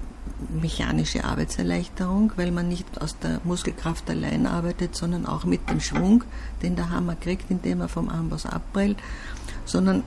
mechanische 0.50 1.24
Arbeitserleichterung, 1.24 2.32
weil 2.36 2.50
man 2.50 2.68
nicht 2.68 3.00
aus 3.00 3.18
der 3.18 3.40
Muskelkraft 3.44 4.08
allein 4.10 4.46
arbeitet, 4.46 4.96
sondern 4.96 5.26
auch 5.26 5.44
mit 5.44 5.68
dem 5.68 5.80
Schwung, 5.80 6.24
den 6.62 6.76
der 6.76 6.90
Hammer 6.90 7.16
kriegt, 7.16 7.50
indem 7.50 7.80
er 7.80 7.88
vom 7.88 8.08
Amboss 8.08 8.46
abprellt, 8.46 8.96
sondern 9.64 10.02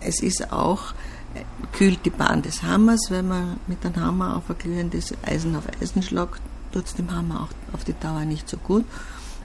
es 0.00 0.20
ist 0.20 0.52
auch, 0.52 0.92
äh, 1.34 1.42
kühlt 1.72 2.04
die 2.04 2.10
Bahn 2.10 2.42
des 2.42 2.62
Hammers, 2.62 3.10
wenn 3.10 3.28
man 3.28 3.60
mit 3.66 3.84
einem 3.84 3.96
Hammer 3.96 4.36
auf 4.36 4.50
ein 4.50 4.58
glühendes 4.58 5.14
Eisen 5.24 5.56
auf 5.56 5.64
Eisen 5.80 6.02
schlagt, 6.02 6.40
tut 6.72 6.86
es 6.86 6.94
dem 6.94 7.10
Hammer 7.14 7.42
auch 7.42 7.74
auf 7.74 7.84
die 7.84 7.94
Dauer 7.94 8.24
nicht 8.24 8.48
so 8.48 8.56
gut. 8.56 8.84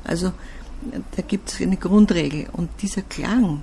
Also 0.03 0.31
da 1.15 1.21
gibt 1.21 1.49
es 1.49 1.61
eine 1.61 1.77
Grundregel 1.77 2.47
und 2.51 2.69
dieser 2.81 3.01
Klang, 3.01 3.61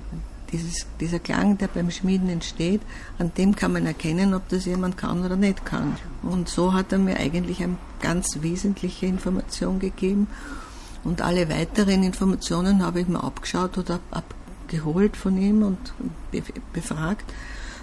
dieses, 0.51 0.85
dieser 0.99 1.19
Klang, 1.19 1.57
der 1.57 1.67
beim 1.67 1.91
Schmieden 1.91 2.29
entsteht, 2.29 2.81
an 3.17 3.31
dem 3.37 3.55
kann 3.55 3.73
man 3.73 3.85
erkennen, 3.85 4.33
ob 4.33 4.47
das 4.49 4.65
jemand 4.65 4.97
kann 4.97 5.25
oder 5.25 5.35
nicht 5.35 5.65
kann. 5.65 5.97
Und 6.21 6.49
so 6.49 6.73
hat 6.73 6.91
er 6.91 6.99
mir 6.99 7.17
eigentlich 7.17 7.63
eine 7.63 7.77
ganz 8.01 8.41
wesentliche 8.41 9.05
Information 9.05 9.79
gegeben. 9.79 10.27
Und 11.03 11.21
alle 11.21 11.49
weiteren 11.49 12.03
Informationen 12.03 12.83
habe 12.83 13.01
ich 13.01 13.07
mir 13.07 13.23
abgeschaut 13.23 13.77
oder 13.77 13.99
abgeholt 14.11 15.17
von 15.17 15.37
ihm 15.37 15.63
und 15.63 15.93
befragt. 16.73 17.25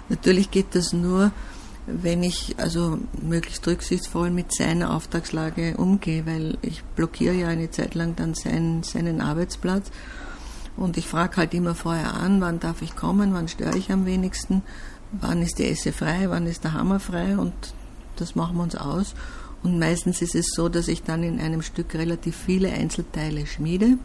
Natürlich 0.09 0.51
geht 0.51 0.75
das 0.75 0.91
nur, 0.93 1.31
wenn 1.85 2.23
ich 2.23 2.55
also 2.57 2.99
möglichst 3.21 3.67
rücksichtsvoll 3.67 4.29
mit 4.29 4.53
seiner 4.53 4.93
Auftragslage 4.93 5.75
umgehe, 5.77 6.25
weil 6.25 6.57
ich 6.61 6.83
blockiere 6.83 7.33
ja 7.33 7.47
eine 7.47 7.71
Zeit 7.71 7.95
lang 7.95 8.15
dann 8.15 8.33
seinen, 8.35 8.83
seinen 8.83 9.21
Arbeitsplatz 9.21 9.91
und 10.77 10.97
ich 10.97 11.07
frage 11.07 11.37
halt 11.37 11.53
immer 11.53 11.75
vorher 11.75 12.13
an, 12.13 12.41
wann 12.41 12.59
darf 12.59 12.81
ich 12.81 12.95
kommen, 12.95 13.33
wann 13.33 13.47
störe 13.47 13.77
ich 13.77 13.91
am 13.91 14.05
wenigsten, 14.05 14.63
wann 15.11 15.41
ist 15.41 15.59
die 15.59 15.67
Esse 15.67 15.93
frei, 15.93 16.25
wann 16.29 16.47
ist 16.47 16.63
der 16.63 16.73
Hammer 16.73 16.99
frei 16.99 17.37
und 17.37 17.53
das 18.15 18.35
machen 18.35 18.57
wir 18.57 18.63
uns 18.63 18.75
aus. 18.75 19.13
Und 19.63 19.79
meistens 19.79 20.21
ist 20.21 20.35
es 20.35 20.51
so, 20.53 20.67
dass 20.67 20.87
ich 20.87 21.03
dann 21.03 21.23
in 21.23 21.39
einem 21.39 21.61
Stück 21.61 21.93
relativ 21.93 22.35
viele 22.35 22.71
Einzelteile 22.71 23.47
schmiede. 23.47 23.97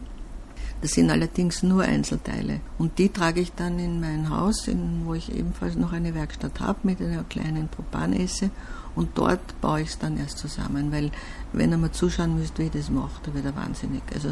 Das 0.81 0.91
sind 0.91 1.11
allerdings 1.11 1.61
nur 1.61 1.83
Einzelteile. 1.83 2.61
Und 2.77 2.97
die 2.97 3.09
trage 3.09 3.41
ich 3.41 3.51
dann 3.51 3.77
in 3.79 3.99
mein 3.99 4.29
Haus, 4.29 4.69
in, 4.69 5.05
wo 5.05 5.13
ich 5.13 5.35
ebenfalls 5.35 5.75
noch 5.75 5.91
eine 5.91 6.15
Werkstatt 6.15 6.61
habe 6.61 6.79
mit 6.83 7.01
einer 7.01 7.23
kleinen 7.23 7.67
Propanesse. 7.67 8.51
Und 8.95 9.17
dort 9.17 9.59
baue 9.59 9.81
ich 9.81 9.89
es 9.89 9.99
dann 9.99 10.17
erst 10.17 10.37
zusammen, 10.37 10.91
weil 10.91 11.11
wenn 11.51 11.71
ihr 11.71 11.77
mal 11.77 11.91
zuschauen 11.91 12.39
müsst, 12.39 12.57
wie 12.57 12.63
ich 12.63 12.71
das 12.71 12.89
mache, 12.89 13.21
da 13.23 13.33
wird 13.33 13.45
er 13.45 13.55
wahnsinnig. 13.55 14.01
Also 14.13 14.29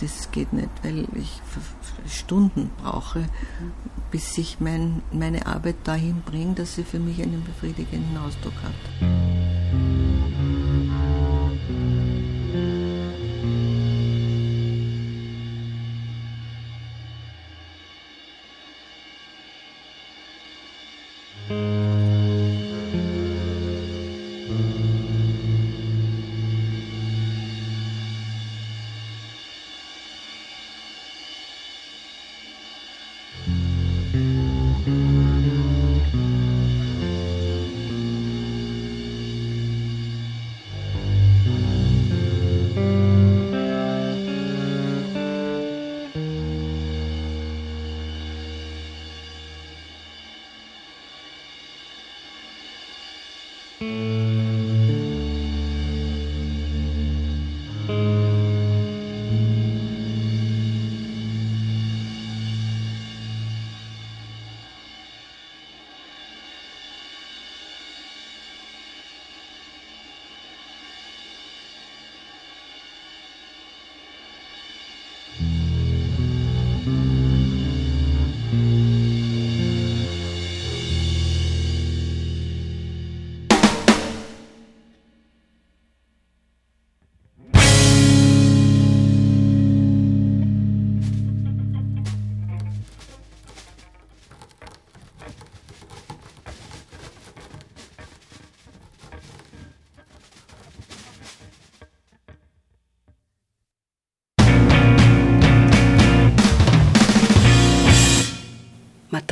das 0.00 0.30
geht 0.30 0.52
nicht, 0.52 0.70
weil 0.82 1.06
ich 1.14 1.40
Stunden 2.08 2.70
brauche, 2.82 3.28
bis 4.10 4.38
ich 4.38 4.60
mein, 4.60 5.02
meine 5.12 5.46
Arbeit 5.46 5.76
dahin 5.84 6.22
bringe, 6.22 6.54
dass 6.54 6.74
sie 6.76 6.84
für 6.84 6.98
mich 6.98 7.22
einen 7.22 7.44
befriedigenden 7.44 8.16
Ausdruck 8.16 8.54
hat. 8.62 9.67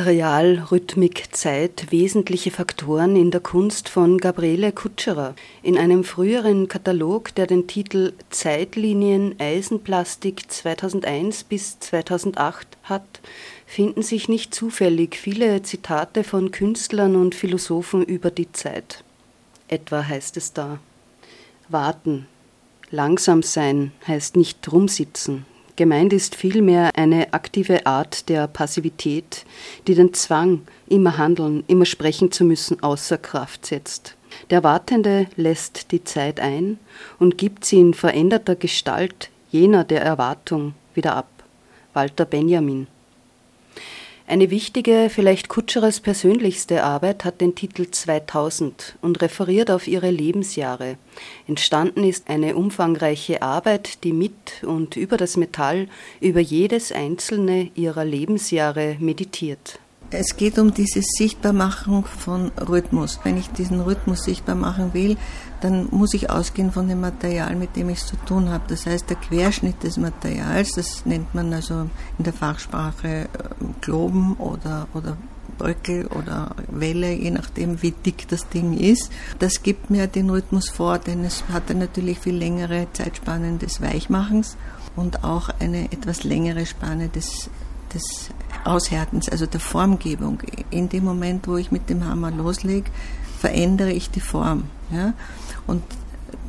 Material, 0.07 0.69
Rhythmik, 0.71 1.35
Zeit 1.35 1.91
wesentliche 1.91 2.53
Faktoren 2.53 3.17
in 3.17 3.33
der 3.33 3.41
Kunst 3.41 3.89
von 3.89 4.19
Gabriele 4.19 4.71
Kutscherer. 4.71 5.35
In 5.65 5.77
einem 5.77 6.05
früheren 6.05 6.69
Katalog, 6.69 7.35
der 7.35 7.49
den 7.49 7.67
Titel 7.67 8.13
Zeitlinien 8.31 9.35
Eisenplastik 9.41 10.49
2001 10.49 11.43
bis 11.43 11.81
2008 11.81 12.69
hat, 12.85 13.21
finden 13.67 14.03
sich 14.03 14.29
nicht 14.29 14.55
zufällig 14.55 15.17
viele 15.17 15.63
Zitate 15.63 16.23
von 16.23 16.53
Künstlern 16.53 17.17
und 17.17 17.35
Philosophen 17.35 18.05
über 18.05 18.31
die 18.31 18.53
Zeit. 18.53 19.03
Etwa 19.67 20.07
heißt 20.07 20.37
es 20.37 20.53
da: 20.53 20.79
Warten, 21.69 22.29
langsam 22.93 23.43
sein 23.43 23.91
heißt 24.07 24.37
nicht 24.37 24.71
rumsitzen, 24.71 25.47
Gemeint 25.77 26.15
ist 26.15 26.35
vielmehr 26.35 26.91
eine 26.95 27.35
aktive 27.35 27.85
Art 27.85 28.31
der 28.31 28.47
Passivität, 28.47 29.45
die 29.87 29.95
den 29.95 30.15
Zwang, 30.15 30.63
immer 30.89 31.19
handeln, 31.19 31.65
immer 31.67 31.85
sprechen 31.85 32.33
zu 32.33 32.45
müssen, 32.45 32.83
außer 32.83 33.19
Kraft 33.19 33.67
setzt. 33.67 34.17
Der 34.49 34.65
Wartende 34.65 35.27
lässt 35.37 35.93
die 35.93 36.03
Zeit 36.03 36.41
ein 36.41 36.79
und 37.19 37.37
gibt 37.37 37.67
sie 37.67 37.79
in 37.79 37.93
veränderter 37.93 38.57
Gestalt 38.57 39.31
jener 39.51 39.85
der 39.85 40.03
Erwartung 40.03 40.73
wieder 40.95 41.15
ab. 41.15 41.29
Walter 41.93 42.25
Benjamin 42.25 42.87
eine 44.29 44.51
wichtige, 44.51 45.09
vielleicht 45.09 45.49
Kutscheres 45.49 46.01
persönlichste 46.01 46.83
Arbeit 46.83 47.25
hat 47.25 47.41
den 47.41 47.55
Titel 47.55 47.89
2000 47.89 48.97
und 49.01 49.23
referiert 49.23 49.71
auf 49.71 49.87
ihre 49.87 50.11
Lebensjahre. 50.11 50.97
Entstanden 51.47 52.03
ist 52.03 52.29
eine 52.29 52.57
umfangreiche 52.57 53.43
Arbeit, 53.43 54.03
die 54.03 54.13
mit 54.13 54.65
und 54.65 54.97
über 54.97 55.17
das 55.17 55.37
Metall 55.37 55.87
über 56.21 56.41
jedes 56.41 56.91
einzelne 56.91 57.71
ihrer 57.77 58.05
Lebensjahre 58.05 58.97
meditiert. 58.99 59.79
Es 60.11 60.37
geht 60.37 60.59
um 60.59 60.73
diese 60.73 61.03
Sichtbarmachung 61.03 62.05
von 62.05 62.53
Rhythmus. 62.59 63.19
Wenn 63.25 63.37
ich 63.37 63.49
diesen 63.49 63.81
Rhythmus 63.81 64.25
sichtbar 64.25 64.55
machen 64.55 64.95
will, 64.95 65.17
dann 65.61 65.89
muss 65.91 66.15
ich 66.15 66.31
ausgehen 66.31 66.73
von 66.73 66.89
dem 66.89 67.01
Material, 67.01 67.57
mit 67.57 67.77
dem 67.77 67.89
ich 67.89 67.99
es 67.99 68.07
zu 68.07 68.17
tun 68.27 68.51
habe. 68.51 68.65
Das 68.69 68.87
heißt, 68.87 69.09
der 69.09 69.17
Querschnitt 69.17 69.83
des 69.83 69.97
Materials, 69.97 70.73
das 70.73 71.07
nennt 71.07 71.35
man 71.35 71.53
also 71.53 71.89
in 72.19 72.25
der 72.25 72.33
Fachsprache 72.33 73.29
Globen 73.81 74.37
ähm, 74.39 74.41
oder, 74.41 74.89
oder 74.95 75.17
Bröckel 75.59 76.07
oder 76.07 76.55
Welle, 76.69 77.13
je 77.13 77.31
nachdem, 77.31 77.81
wie 77.83 77.93
dick 77.93 78.29
das 78.29 78.49
Ding 78.49 78.77
ist. 78.79 79.11
Das 79.39 79.63
gibt 79.63 79.91
mir 79.91 80.07
den 80.07 80.29
Rhythmus 80.29 80.69
vor, 80.69 80.99
denn 80.99 81.25
es 81.25 81.45
hat 81.51 81.75
natürlich 81.75 82.19
viel 82.19 82.37
längere 82.37 82.87
Zeitspannen 82.93 83.59
des 83.59 83.81
Weichmachens 83.81 84.57
und 84.95 85.25
auch 85.25 85.49
eine 85.61 85.91
etwas 85.93 86.25
längere 86.25 86.67
Spanne 86.67 87.09
des 87.09 87.51
des 87.95 88.31
Aushärtens, 88.65 89.29
also 89.29 89.47
der 89.47 89.61
Formgebung. 89.61 90.41
In 90.71 90.89
dem 90.89 91.05
Moment, 91.05 91.47
wo 91.47 91.57
ich 91.57 91.71
mit 91.71 91.89
dem 91.89 92.05
Hammer 92.05 92.31
loslege, 92.31 92.91
verändere 93.39 93.93
ich 93.93 94.11
die 94.11 94.21
Form. 94.21 94.65
Ja? 94.91 95.15
Und 95.67 95.83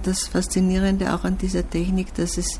das 0.03 0.27
Faszinierende 0.27 1.13
auch 1.13 1.23
an 1.23 1.37
dieser 1.37 1.69
Technik, 1.69 2.13
dass 2.15 2.37
es, 2.37 2.59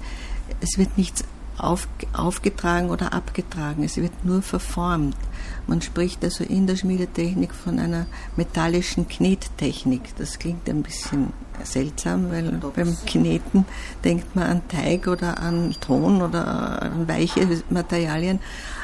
es 0.62 0.78
wird 0.78 0.98
nichts 0.98 1.24
auf, 1.58 1.88
aufgetragen 2.14 2.90
oder 2.90 3.14
abgetragen, 3.14 3.84
es 3.84 3.98
wird 3.98 4.26
nur 4.26 4.42
verformt. 4.42 5.18
Man 5.66 5.82
spricht 5.82 6.24
also 6.24 6.44
in 6.44 6.68
der 6.68 6.76
Schmiedetechnik 6.76 7.54
von 7.54 7.80
einer 7.80 8.06
metallischen 8.36 9.08
Knettechnik. 9.08 10.16
Das 10.18 10.40
klingt 10.40 10.70
ein 10.70 10.84
bisschen 10.84 11.34
seltsam, 11.64 12.32
weil 12.32 12.52
beim 12.76 12.96
Kneten 13.06 13.66
denkt 14.04 14.36
man 14.36 14.46
an 14.46 14.68
Teig 14.68 15.08
oder 15.08 15.40
an 15.40 15.76
Ton 15.82 16.22
oder 16.22 16.82
an 16.82 17.08
weiche 17.08 17.64
Materialien. 17.70 18.40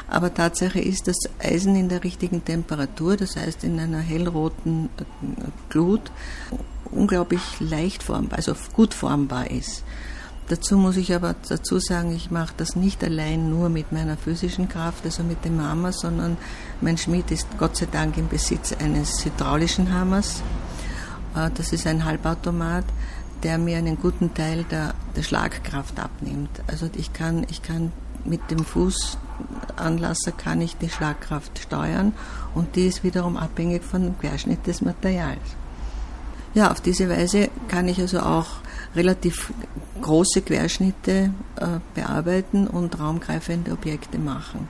Aber 0.08 0.34
Tatsache 0.34 0.80
ist, 0.80 1.06
dass 1.06 1.16
Eisen 1.38 1.76
in 1.76 1.88
der 1.88 2.04
richtigen 2.04 2.44
Temperatur, 2.44 3.16
das 3.16 3.36
heißt 3.36 3.64
in 3.64 3.78
einer 3.78 4.00
hellroten 4.00 4.90
Glut, 5.68 6.10
unglaublich 6.90 7.42
leicht 7.60 8.02
formbar, 8.02 8.38
also 8.38 8.54
gut 8.72 8.94
formbar 8.94 9.50
ist. 9.50 9.84
Dazu 10.48 10.76
muss 10.76 10.98
ich 10.98 11.14
aber 11.14 11.34
dazu 11.48 11.78
sagen, 11.78 12.14
ich 12.14 12.30
mache 12.30 12.52
das 12.58 12.76
nicht 12.76 13.02
allein 13.02 13.48
nur 13.48 13.70
mit 13.70 13.92
meiner 13.92 14.18
physischen 14.18 14.68
Kraft, 14.68 15.06
also 15.06 15.22
mit 15.22 15.42
dem 15.44 15.62
Hammer, 15.62 15.92
sondern 15.92 16.36
mein 16.82 16.98
Schmied 16.98 17.30
ist 17.30 17.46
Gott 17.58 17.76
sei 17.76 17.86
Dank 17.90 18.18
im 18.18 18.28
Besitz 18.28 18.74
eines 18.74 19.24
hydraulischen 19.24 19.92
Hammers. 19.92 20.42
Äh, 21.34 21.50
das 21.54 21.72
ist 21.72 21.86
ein 21.86 22.04
Halbautomat, 22.04 22.84
der 23.42 23.56
mir 23.56 23.78
einen 23.78 23.98
guten 23.98 24.34
Teil 24.34 24.64
der, 24.64 24.94
der 25.16 25.22
Schlagkraft 25.22 25.98
abnimmt. 25.98 26.50
Also 26.66 26.90
ich 26.94 27.14
kann, 27.14 27.46
ich 27.48 27.62
kann 27.62 27.92
mit 28.26 28.50
dem 28.50 28.64
Fußanlasser 28.66 30.32
kann 30.32 30.60
ich 30.60 30.76
die 30.76 30.90
Schlagkraft 30.90 31.58
steuern 31.58 32.12
und 32.54 32.76
die 32.76 32.86
ist 32.86 33.02
wiederum 33.02 33.38
abhängig 33.38 33.82
von 33.82 34.02
dem 34.02 34.18
Querschnitt 34.18 34.66
des 34.66 34.82
Materials. 34.82 35.40
Ja, 36.54 36.70
auf 36.70 36.80
diese 36.80 37.08
Weise 37.08 37.50
kann 37.66 37.88
ich 37.88 38.00
also 38.00 38.20
auch 38.20 38.46
relativ 38.94 39.52
große 40.00 40.42
Querschnitte 40.42 41.34
äh, 41.56 41.66
bearbeiten 41.94 42.68
und 42.68 43.00
raumgreifende 43.00 43.72
Objekte 43.72 44.18
machen. 44.18 44.68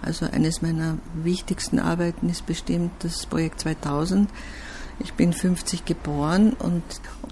Also 0.00 0.24
eines 0.24 0.62
meiner 0.62 0.96
wichtigsten 1.22 1.78
Arbeiten 1.78 2.30
ist 2.30 2.46
bestimmt 2.46 2.92
das 3.00 3.26
Projekt 3.26 3.60
2000. 3.60 4.30
Ich 4.98 5.12
bin 5.12 5.34
50 5.34 5.84
geboren 5.84 6.54
und 6.54 6.82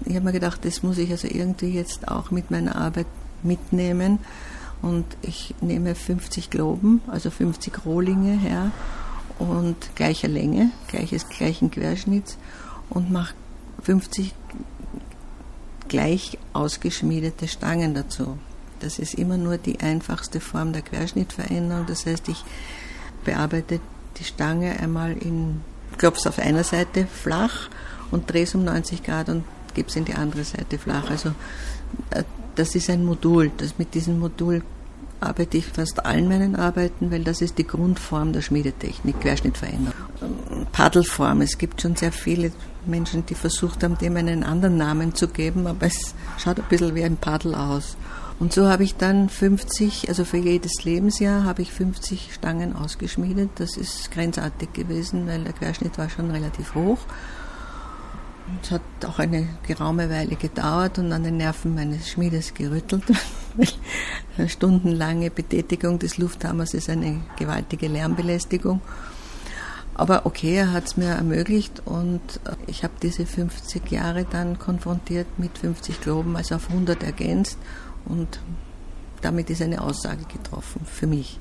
ich 0.05 0.15
habe 0.15 0.25
mir 0.25 0.33
gedacht, 0.33 0.65
das 0.65 0.83
muss 0.83 0.99
ich 0.99 1.09
also 1.09 1.27
irgendwie 1.27 1.69
jetzt 1.69 2.07
auch 2.07 2.29
mit 2.29 2.51
meiner 2.51 2.75
Arbeit 2.75 3.07
mitnehmen. 3.41 4.19
Und 4.83 5.05
ich 5.23 5.55
nehme 5.61 5.95
50 5.95 6.51
Globen, 6.51 7.01
also 7.07 7.31
50 7.31 7.85
Rohlinge 7.85 8.37
her 8.37 8.71
und 9.39 9.75
gleicher 9.95 10.27
Länge, 10.27 10.69
gleiches, 10.87 11.27
gleichen 11.27 11.71
Querschnitts 11.71 12.37
und 12.89 13.11
mache 13.11 13.33
50 13.83 14.33
gleich 15.87 16.37
ausgeschmiedete 16.53 17.47
Stangen 17.47 17.93
dazu. 17.93 18.37
Das 18.79 18.99
ist 18.99 19.15
immer 19.15 19.37
nur 19.37 19.57
die 19.57 19.79
einfachste 19.79 20.39
Form 20.39 20.71
der 20.71 20.81
Querschnittveränderung. 20.81 21.85
Das 21.87 22.05
heißt, 22.05 22.29
ich 22.29 22.43
bearbeite 23.25 23.79
die 24.17 24.23
Stange 24.23 24.79
einmal 24.79 25.17
in, 25.17 25.61
klopf's 25.97 26.27
auf 26.27 26.39
einer 26.39 26.63
Seite 26.63 27.07
flach 27.07 27.69
und 28.11 28.31
drehe 28.31 28.43
es 28.43 28.55
um 28.55 28.63
90 28.63 29.03
Grad 29.03 29.29
und 29.29 29.43
gebe 29.73 29.89
es 29.89 29.95
in 29.95 30.05
die 30.05 30.13
andere 30.13 30.43
Seite 30.43 30.77
flach. 30.77 31.09
Also 31.09 31.29
äh, 32.11 32.23
das 32.55 32.75
ist 32.75 32.89
ein 32.89 33.03
Modul. 33.03 33.51
Das 33.57 33.77
mit 33.77 33.93
diesem 33.93 34.19
Modul 34.19 34.63
arbeite 35.19 35.57
ich 35.57 35.65
fast 35.65 36.05
allen 36.05 36.27
meinen 36.27 36.55
Arbeiten, 36.55 37.11
weil 37.11 37.23
das 37.23 37.41
ist 37.41 37.57
die 37.57 37.67
Grundform 37.67 38.31
der 38.31 38.41
Schmiedetechnik, 38.41 39.19
Querschnittveränderung. 39.19 39.93
Paddelform. 40.71 41.41
Es 41.41 41.57
gibt 41.57 41.81
schon 41.81 41.95
sehr 41.95 42.11
viele 42.11 42.51
Menschen, 42.85 43.25
die 43.25 43.35
versucht 43.35 43.83
haben, 43.83 43.97
dem 43.97 44.17
einen 44.17 44.43
anderen 44.43 44.77
Namen 44.77 45.15
zu 45.15 45.27
geben, 45.27 45.67
aber 45.67 45.87
es 45.87 46.15
schaut 46.37 46.59
ein 46.59 46.65
bisschen 46.69 46.95
wie 46.95 47.03
ein 47.03 47.17
Paddel 47.17 47.55
aus. 47.55 47.97
Und 48.39 48.53
so 48.53 48.69
habe 48.69 48.83
ich 48.83 48.95
dann 48.95 49.27
50, 49.27 50.07
also 50.07 50.23
für 50.23 50.37
jedes 50.37 50.85
Lebensjahr 50.85 51.43
habe 51.43 51.61
ich 51.61 51.73
50 51.73 52.33
Stangen 52.33 52.73
ausgeschmiedet. 52.73 53.49
Das 53.55 53.75
ist 53.75 54.11
grenzartig 54.11 54.71
gewesen, 54.71 55.27
weil 55.27 55.43
der 55.43 55.51
Querschnitt 55.51 55.97
war 55.97 56.09
schon 56.09 56.31
relativ 56.31 56.73
hoch. 56.73 56.99
Es 58.63 58.71
hat 58.71 58.81
auch 59.05 59.19
eine 59.19 59.47
geraume 59.67 60.09
Weile 60.09 60.35
gedauert 60.35 60.97
und 60.99 61.11
an 61.11 61.23
den 61.23 61.37
Nerven 61.37 61.75
meines 61.75 62.09
Schmiedes 62.09 62.53
gerüttelt. 62.53 63.03
Stundenlange 64.47 65.29
Betätigung 65.29 65.99
des 65.99 66.17
Lufthammers 66.17 66.73
ist 66.73 66.89
eine 66.89 67.21
gewaltige 67.37 67.87
Lärmbelästigung. 67.87 68.81
Aber 69.99 70.25
okay, 70.25 70.55
er 70.55 70.71
hat 70.71 70.85
es 70.85 70.95
mir 70.95 71.09
ermöglicht 71.09 71.81
und 71.83 72.21
ich 72.67 72.85
habe 72.85 72.93
diese 73.03 73.25
50 73.25 73.91
Jahre 73.91 74.23
dann 74.23 74.57
konfrontiert 74.57 75.27
mit 75.37 75.57
50 75.57 75.99
Globen, 75.99 76.37
also 76.37 76.55
auf 76.55 76.69
100 76.69 77.03
ergänzt 77.03 77.57
und 78.05 78.39
damit 79.21 79.49
ist 79.49 79.61
eine 79.61 79.81
Aussage 79.81 80.23
getroffen 80.23 80.85
für 80.85 81.05
mich. 81.05 81.37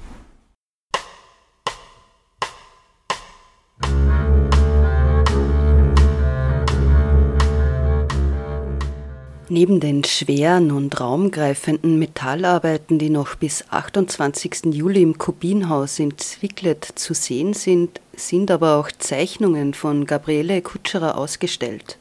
Neben 9.50 9.78
den 9.78 10.02
schweren 10.02 10.72
und 10.72 11.00
raumgreifenden 11.00 11.98
Metallarbeiten, 12.00 12.98
die 12.98 13.08
noch 13.08 13.36
bis 13.36 13.64
28. 13.70 14.74
Juli 14.74 15.02
im 15.02 15.16
Kubinhaus 15.16 16.00
in 16.00 16.18
Zwicklet 16.18 16.84
zu 16.96 17.14
sehen 17.14 17.54
sind, 17.54 18.00
sind 18.18 18.50
aber 18.50 18.76
auch 18.76 18.90
Zeichnungen 18.90 19.74
von 19.74 20.04
Gabriele 20.04 20.60
Kutscherer 20.62 21.16
ausgestellt. 21.16 21.98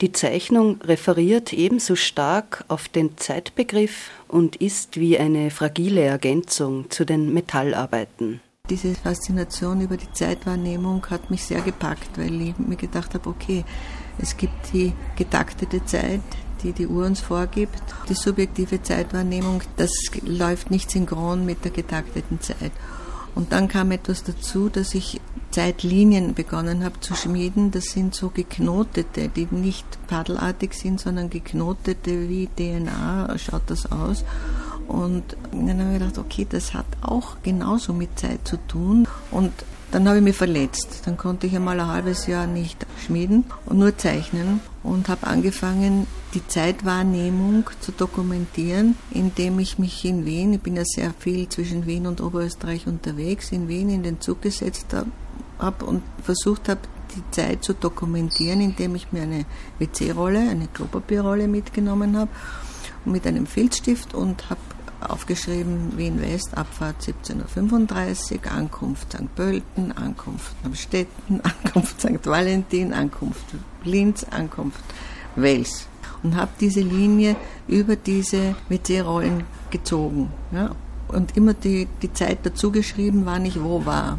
Die 0.00 0.12
Zeichnung 0.12 0.80
referiert 0.82 1.52
ebenso 1.52 1.96
stark 1.96 2.64
auf 2.68 2.88
den 2.88 3.16
Zeitbegriff 3.16 4.10
und 4.28 4.56
ist 4.56 4.98
wie 4.98 5.18
eine 5.18 5.50
fragile 5.50 6.02
Ergänzung 6.02 6.90
zu 6.90 7.04
den 7.04 7.32
Metallarbeiten. 7.32 8.40
Diese 8.68 8.94
Faszination 8.94 9.80
über 9.80 9.96
die 9.96 10.10
Zeitwahrnehmung 10.12 11.06
hat 11.08 11.30
mich 11.30 11.44
sehr 11.44 11.60
gepackt, 11.60 12.18
weil 12.18 12.40
ich 12.40 12.58
mir 12.58 12.76
gedacht 12.76 13.14
habe, 13.14 13.28
okay, 13.28 13.64
es 14.18 14.36
gibt 14.36 14.72
die 14.72 14.92
getaktete 15.16 15.84
Zeit, 15.84 16.20
die 16.62 16.72
die 16.72 16.86
Uhr 16.86 17.06
uns 17.06 17.20
vorgibt. 17.20 17.82
Die 18.08 18.14
subjektive 18.14 18.82
Zeitwahrnehmung, 18.82 19.62
das 19.76 19.92
läuft 20.22 20.70
nicht 20.70 20.90
synchron 20.90 21.46
mit 21.46 21.64
der 21.64 21.70
getakteten 21.70 22.40
Zeit. 22.40 22.72
Und 23.36 23.52
dann 23.52 23.68
kam 23.68 23.92
etwas 23.92 24.24
dazu, 24.24 24.70
dass 24.70 24.94
ich 24.94 25.20
Zeitlinien 25.50 26.32
begonnen 26.32 26.82
habe 26.82 26.98
zu 27.00 27.14
schmieden. 27.14 27.70
Das 27.70 27.84
sind 27.84 28.14
so 28.14 28.30
geknotete, 28.30 29.28
die 29.28 29.46
nicht 29.50 29.86
paddelartig 30.06 30.72
sind, 30.72 30.98
sondern 30.98 31.28
geknotete 31.28 32.30
wie 32.30 32.48
DNA 32.48 33.36
schaut 33.38 33.62
das 33.66 33.92
aus. 33.92 34.24
Und 34.88 35.36
dann 35.52 35.80
habe 35.80 35.92
ich 35.92 35.98
gedacht, 35.98 36.18
okay, 36.18 36.46
das 36.48 36.72
hat 36.72 36.86
auch 37.02 37.36
genauso 37.42 37.92
mit 37.92 38.18
Zeit 38.18 38.48
zu 38.48 38.56
tun. 38.68 39.06
Und 39.30 39.52
dann 39.90 40.08
habe 40.08 40.18
ich 40.18 40.24
mich 40.24 40.36
verletzt. 40.36 41.02
Dann 41.04 41.16
konnte 41.16 41.46
ich 41.46 41.56
einmal 41.56 41.78
ein 41.80 41.86
halbes 41.86 42.26
Jahr 42.26 42.46
nicht 42.46 42.86
schmieden 43.04 43.44
und 43.66 43.78
nur 43.78 43.96
zeichnen 43.96 44.60
und 44.82 45.08
habe 45.08 45.26
angefangen, 45.26 46.06
die 46.34 46.46
Zeitwahrnehmung 46.46 47.70
zu 47.80 47.92
dokumentieren, 47.92 48.96
indem 49.10 49.58
ich 49.58 49.78
mich 49.78 50.04
in 50.04 50.26
Wien, 50.26 50.54
ich 50.54 50.60
bin 50.60 50.76
ja 50.76 50.84
sehr 50.84 51.12
viel 51.18 51.48
zwischen 51.48 51.86
Wien 51.86 52.06
und 52.06 52.20
Oberösterreich 52.20 52.86
unterwegs, 52.86 53.52
in 53.52 53.68
Wien 53.68 53.88
in 53.90 54.02
den 54.02 54.20
Zug 54.20 54.42
gesetzt 54.42 54.94
habe 55.58 55.84
und 55.84 56.02
versucht 56.22 56.68
habe, 56.68 56.80
die 57.14 57.22
Zeit 57.30 57.64
zu 57.64 57.72
dokumentieren, 57.72 58.60
indem 58.60 58.94
ich 58.96 59.12
mir 59.12 59.22
eine 59.22 59.46
WC-Rolle, 59.78 60.40
eine 60.40 60.66
Klopapierrolle 60.68 61.48
mitgenommen 61.48 62.16
habe 62.16 62.30
mit 63.04 63.26
einem 63.26 63.46
Filzstift 63.46 64.14
und 64.14 64.50
habe 64.50 64.60
aufgeschrieben 65.00 65.96
Wien 65.96 66.20
West, 66.20 66.56
Abfahrt 66.56 66.96
17.35 67.02 68.44
Uhr, 68.44 68.52
Ankunft 68.52 69.12
St. 69.12 69.34
Pölten, 69.34 69.92
Ankunft 69.92 70.52
Amstetten, 70.64 71.40
Ankunft 71.64 72.00
St. 72.00 72.26
Valentin, 72.26 72.92
Ankunft 72.92 73.44
Linz, 73.84 74.24
Ankunft 74.30 74.80
Wels. 75.34 75.86
Und 76.22 76.34
habe 76.36 76.50
diese 76.58 76.80
Linie 76.80 77.36
über 77.68 77.94
diese 77.94 78.56
WC-Rollen 78.68 79.44
gezogen. 79.70 80.30
Ja? 80.50 80.74
Und 81.08 81.36
immer 81.36 81.54
die, 81.54 81.86
die 82.02 82.12
Zeit 82.12 82.38
dazu 82.44 82.72
geschrieben, 82.72 83.22
wann 83.26 83.44
ich 83.44 83.62
wo 83.62 83.84
war. 83.84 84.18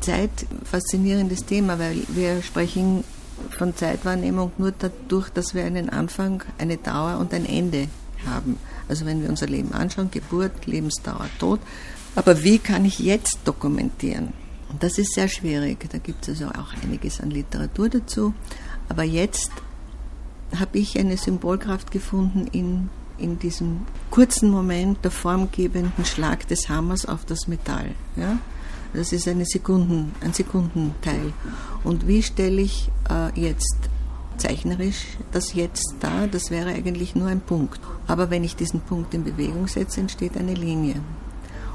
Zeit, 0.00 0.46
faszinierendes 0.64 1.46
Thema, 1.46 1.78
weil 1.78 2.02
wir 2.08 2.42
sprechen 2.42 3.04
von 3.50 3.74
Zeitwahrnehmung 3.74 4.52
nur 4.58 4.72
dadurch, 4.76 5.30
dass 5.30 5.54
wir 5.54 5.64
einen 5.64 5.90
Anfang, 5.90 6.42
eine 6.58 6.76
Dauer 6.76 7.18
und 7.18 7.32
ein 7.32 7.46
Ende 7.46 7.88
haben. 8.26 8.58
Also 8.88 9.06
wenn 9.06 9.22
wir 9.22 9.28
unser 9.28 9.46
Leben 9.46 9.72
anschauen, 9.72 10.10
Geburt, 10.10 10.66
Lebensdauer, 10.66 11.28
Tod. 11.38 11.60
Aber 12.14 12.42
wie 12.42 12.58
kann 12.58 12.84
ich 12.84 12.98
jetzt 12.98 13.38
dokumentieren? 13.44 14.32
Das 14.80 14.98
ist 14.98 15.14
sehr 15.14 15.28
schwierig. 15.28 15.88
Da 15.90 15.98
gibt 15.98 16.26
es 16.28 16.40
also 16.40 16.52
auch 16.58 16.74
einiges 16.82 17.20
an 17.20 17.30
Literatur 17.30 17.88
dazu. 17.88 18.34
Aber 18.88 19.02
jetzt 19.02 19.50
habe 20.58 20.78
ich 20.78 20.98
eine 20.98 21.16
Symbolkraft 21.16 21.90
gefunden 21.90 22.46
in, 22.52 22.88
in 23.18 23.38
diesem 23.38 23.82
kurzen 24.10 24.50
Moment 24.50 25.04
der 25.04 25.10
formgebenden 25.10 26.04
Schlag 26.04 26.46
des 26.48 26.68
Hammers 26.68 27.06
auf 27.06 27.24
das 27.24 27.48
Metall. 27.48 27.92
Ja? 28.16 28.38
Das 28.92 29.12
ist 29.12 29.26
eine 29.26 29.44
Sekunden, 29.44 30.12
ein 30.20 30.32
Sekundenteil. 30.32 31.32
Und 31.82 32.06
wie 32.06 32.22
stelle 32.22 32.62
ich 32.62 32.90
äh, 33.10 33.38
jetzt 33.38 33.90
zeichnerisch 34.36 35.16
das 35.32 35.54
jetzt 35.54 35.96
da, 36.00 36.26
das 36.26 36.50
wäre 36.50 36.70
eigentlich 36.70 37.14
nur 37.14 37.28
ein 37.28 37.40
Punkt. 37.40 37.80
Aber 38.06 38.30
wenn 38.30 38.44
ich 38.44 38.56
diesen 38.56 38.80
Punkt 38.80 39.14
in 39.14 39.24
Bewegung 39.24 39.68
setze, 39.68 40.00
entsteht 40.00 40.36
eine 40.36 40.54
Linie. 40.54 40.96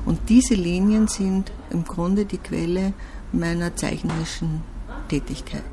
Und 0.06 0.30
diese 0.30 0.56
Linien 0.56 1.08
sind 1.08 1.52
im 1.69 1.84
Grunde 1.84 2.26
die 2.26 2.38
Quelle 2.38 2.93
meiner 3.32 3.76
zeichnerischen 3.76 4.62
Tätigkeit. 5.08 5.63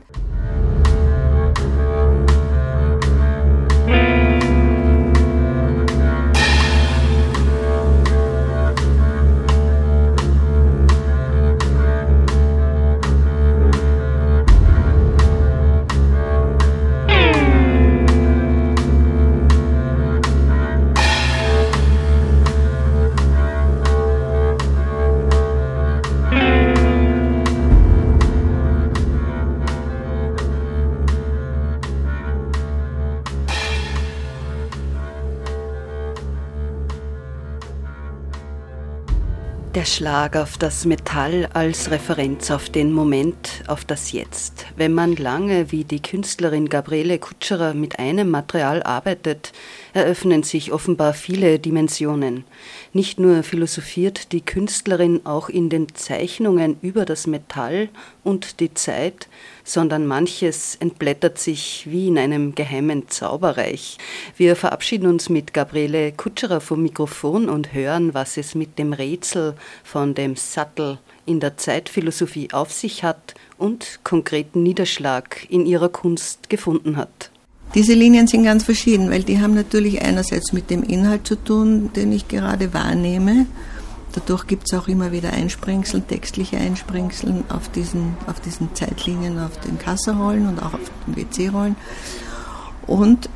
Der 39.96 40.00
Schlag 40.00 40.36
auf 40.36 40.58
das 40.58 40.84
Metall 40.84 41.48
als 41.54 41.90
Referenz 41.90 42.50
auf 42.50 42.68
den 42.68 42.92
Moment, 42.92 43.62
auf 43.66 43.86
das 43.86 44.12
Jetzt. 44.12 44.66
Wenn 44.76 44.92
man 44.92 45.16
lange 45.16 45.72
wie 45.72 45.84
die 45.84 46.02
Künstlerin 46.02 46.68
Gabriele 46.68 47.18
Kutscherer 47.18 47.72
mit 47.72 47.98
einem 47.98 48.28
Material 48.30 48.82
arbeitet, 48.82 49.52
eröffnen 49.94 50.42
sich 50.42 50.70
offenbar 50.70 51.14
viele 51.14 51.58
Dimensionen. 51.58 52.44
Nicht 52.92 53.18
nur 53.18 53.42
philosophiert 53.42 54.32
die 54.32 54.42
Künstlerin 54.44 55.22
auch 55.24 55.48
in 55.48 55.70
den 55.70 55.94
Zeichnungen 55.94 56.76
über 56.82 57.06
das 57.06 57.26
Metall 57.26 57.88
und 58.22 58.60
die 58.60 58.74
Zeit, 58.74 59.28
sondern 59.66 60.06
manches 60.06 60.76
entblättert 60.76 61.38
sich 61.38 61.86
wie 61.90 62.06
in 62.08 62.16
einem 62.16 62.54
geheimen 62.54 63.08
Zauberreich. 63.08 63.98
Wir 64.36 64.56
verabschieden 64.56 65.08
uns 65.08 65.28
mit 65.28 65.52
Gabriele 65.52 66.12
Kutscherer 66.12 66.60
vom 66.60 66.82
Mikrofon 66.82 67.50
und 67.50 67.74
hören, 67.74 68.14
was 68.14 68.38
es 68.38 68.54
mit 68.54 68.78
dem 68.78 68.94
Rätsel 68.94 69.54
von 69.84 70.14
dem 70.14 70.36
Sattel 70.36 70.98
in 71.26 71.40
der 71.40 71.56
Zeitphilosophie 71.56 72.52
auf 72.52 72.72
sich 72.72 73.02
hat 73.02 73.34
und 73.58 74.00
konkreten 74.04 74.62
Niederschlag 74.62 75.44
in 75.50 75.66
ihrer 75.66 75.88
Kunst 75.88 76.48
gefunden 76.48 76.96
hat. 76.96 77.30
Diese 77.74 77.94
Linien 77.94 78.28
sind 78.28 78.44
ganz 78.44 78.62
verschieden, 78.62 79.10
weil 79.10 79.24
die 79.24 79.40
haben 79.40 79.54
natürlich 79.54 80.00
einerseits 80.00 80.52
mit 80.52 80.70
dem 80.70 80.84
Inhalt 80.84 81.26
zu 81.26 81.34
tun, 81.34 81.90
den 81.94 82.12
ich 82.12 82.28
gerade 82.28 82.72
wahrnehme. 82.72 83.46
Dadurch 84.16 84.46
gibt 84.46 84.62
es 84.66 84.78
auch 84.78 84.88
immer 84.88 85.12
wieder 85.12 85.34
Einsprengseln, 85.34 86.08
textliche 86.08 86.56
Einsprengseln 86.56 87.44
auf 87.50 87.68
diesen, 87.68 88.16
auf 88.26 88.40
diesen 88.40 88.74
Zeitlinien, 88.74 89.38
auf 89.38 89.60
den 89.60 89.78
Kasserollen 89.78 90.48
und 90.48 90.58
auch 90.58 90.72
auf 90.72 90.90
den 91.06 91.16
WC-Rollen. 91.16 91.76
Und 92.86 93.28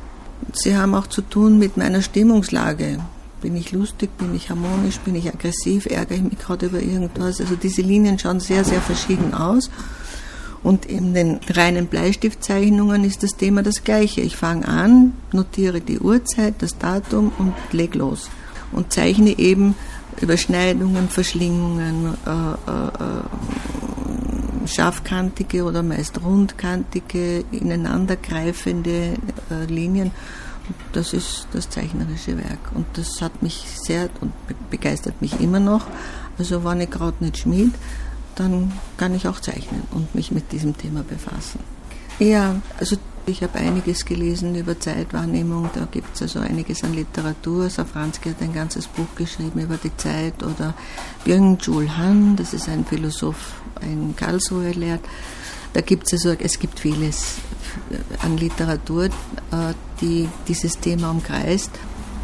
sie 0.53 0.75
haben 0.75 0.95
auch 0.95 1.05
zu 1.05 1.21
tun 1.21 1.59
mit 1.59 1.77
meiner 1.77 2.01
Stimmungslage. 2.01 2.97
Bin 3.41 3.55
ich 3.55 3.71
lustig, 3.71 4.17
bin 4.17 4.33
ich 4.33 4.49
harmonisch, 4.49 4.97
bin 4.99 5.13
ich 5.13 5.27
aggressiv, 5.27 5.85
ärgere 5.85 6.15
ich 6.15 6.23
mich 6.23 6.39
gerade 6.39 6.65
über 6.65 6.81
irgendwas. 6.81 7.39
Also 7.39 7.55
diese 7.55 7.83
Linien 7.83 8.17
schauen 8.17 8.39
sehr, 8.39 8.65
sehr 8.65 8.81
verschieden 8.81 9.35
aus. 9.35 9.69
Und 10.63 10.87
in 10.87 11.13
den 11.13 11.39
reinen 11.47 11.85
Bleistiftzeichnungen 11.85 13.03
ist 13.03 13.21
das 13.21 13.37
Thema 13.37 13.61
das 13.61 13.83
gleiche. 13.83 14.21
Ich 14.21 14.35
fange 14.35 14.67
an, 14.67 15.13
notiere 15.31 15.79
die 15.79 15.99
Uhrzeit, 15.99 16.55
das 16.57 16.79
Datum 16.79 17.31
und 17.37 17.53
leg 17.71 17.93
los. 17.93 18.31
Und 18.71 18.91
zeichne 18.91 19.37
eben 19.37 19.75
Überschneidungen, 20.19 21.09
Verschlingungen, 21.09 22.17
äh, 22.25 22.29
äh, 22.29 22.87
äh 22.87 23.23
scharfkantige 24.67 25.63
oder 25.63 25.83
meist 25.83 26.21
rundkantige, 26.23 27.43
ineinandergreifende 27.51 29.15
äh, 29.49 29.65
Linien. 29.67 30.11
Das 30.93 31.13
ist 31.13 31.47
das 31.53 31.69
zeichnerische 31.69 32.37
Werk. 32.37 32.71
Und 32.73 32.85
das 32.93 33.21
hat 33.21 33.41
mich 33.41 33.65
sehr 33.75 34.09
und 34.21 34.31
begeistert 34.69 35.21
mich 35.21 35.39
immer 35.39 35.59
noch. 35.59 35.87
Also 36.37 36.63
wenn 36.63 36.81
ich 36.81 36.89
gerade 36.89 37.23
nicht 37.23 37.39
schmied, 37.39 37.73
dann 38.35 38.71
kann 38.97 39.15
ich 39.15 39.27
auch 39.27 39.39
zeichnen 39.39 39.83
und 39.91 40.13
mich 40.15 40.31
mit 40.31 40.51
diesem 40.51 40.77
Thema 40.77 41.03
befassen. 41.03 41.59
Ja, 42.19 42.55
also 42.77 42.97
ich 43.25 43.43
habe 43.43 43.59
einiges 43.59 44.05
gelesen 44.05 44.55
über 44.55 44.79
Zeitwahrnehmung, 44.79 45.69
da 45.73 45.87
gibt 45.89 46.15
es 46.15 46.21
also 46.21 46.39
einiges 46.39 46.83
an 46.83 46.93
Literatur. 46.93 47.69
Safranski 47.69 48.29
hat 48.29 48.41
ein 48.41 48.53
ganzes 48.53 48.87
Buch 48.87 49.07
geschrieben 49.15 49.59
über 49.61 49.77
die 49.77 49.95
Zeit 49.97 50.41
oder 50.43 50.73
Byung-Chul 51.25 51.97
Han, 51.97 52.35
das 52.35 52.53
ist 52.53 52.69
ein 52.69 52.85
Philosoph 52.85 53.61
in 53.81 54.15
Karlsruhe 54.15 54.71
lehrt. 54.71 55.01
Da 55.73 55.81
gibt 55.81 56.07
es 56.07 56.13
also, 56.13 56.35
es 56.37 56.59
gibt 56.59 56.79
vieles 56.79 57.35
an 58.23 58.37
Literatur, 58.37 59.05
äh, 59.05 59.09
die 60.01 60.27
dieses 60.47 60.79
Thema 60.79 61.11
umkreist. 61.11 61.71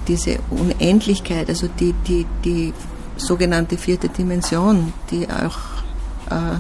Diese 0.08 0.40
Unendlichkeit, 0.50 1.50
also 1.50 1.68
die, 1.68 1.94
die, 2.08 2.26
die 2.44 2.74
sogenannte 3.18 3.78
vierte 3.78 4.10
Dimension, 4.10 4.94
die 5.12 5.28
auch 5.30 5.58
äh, 6.30 6.58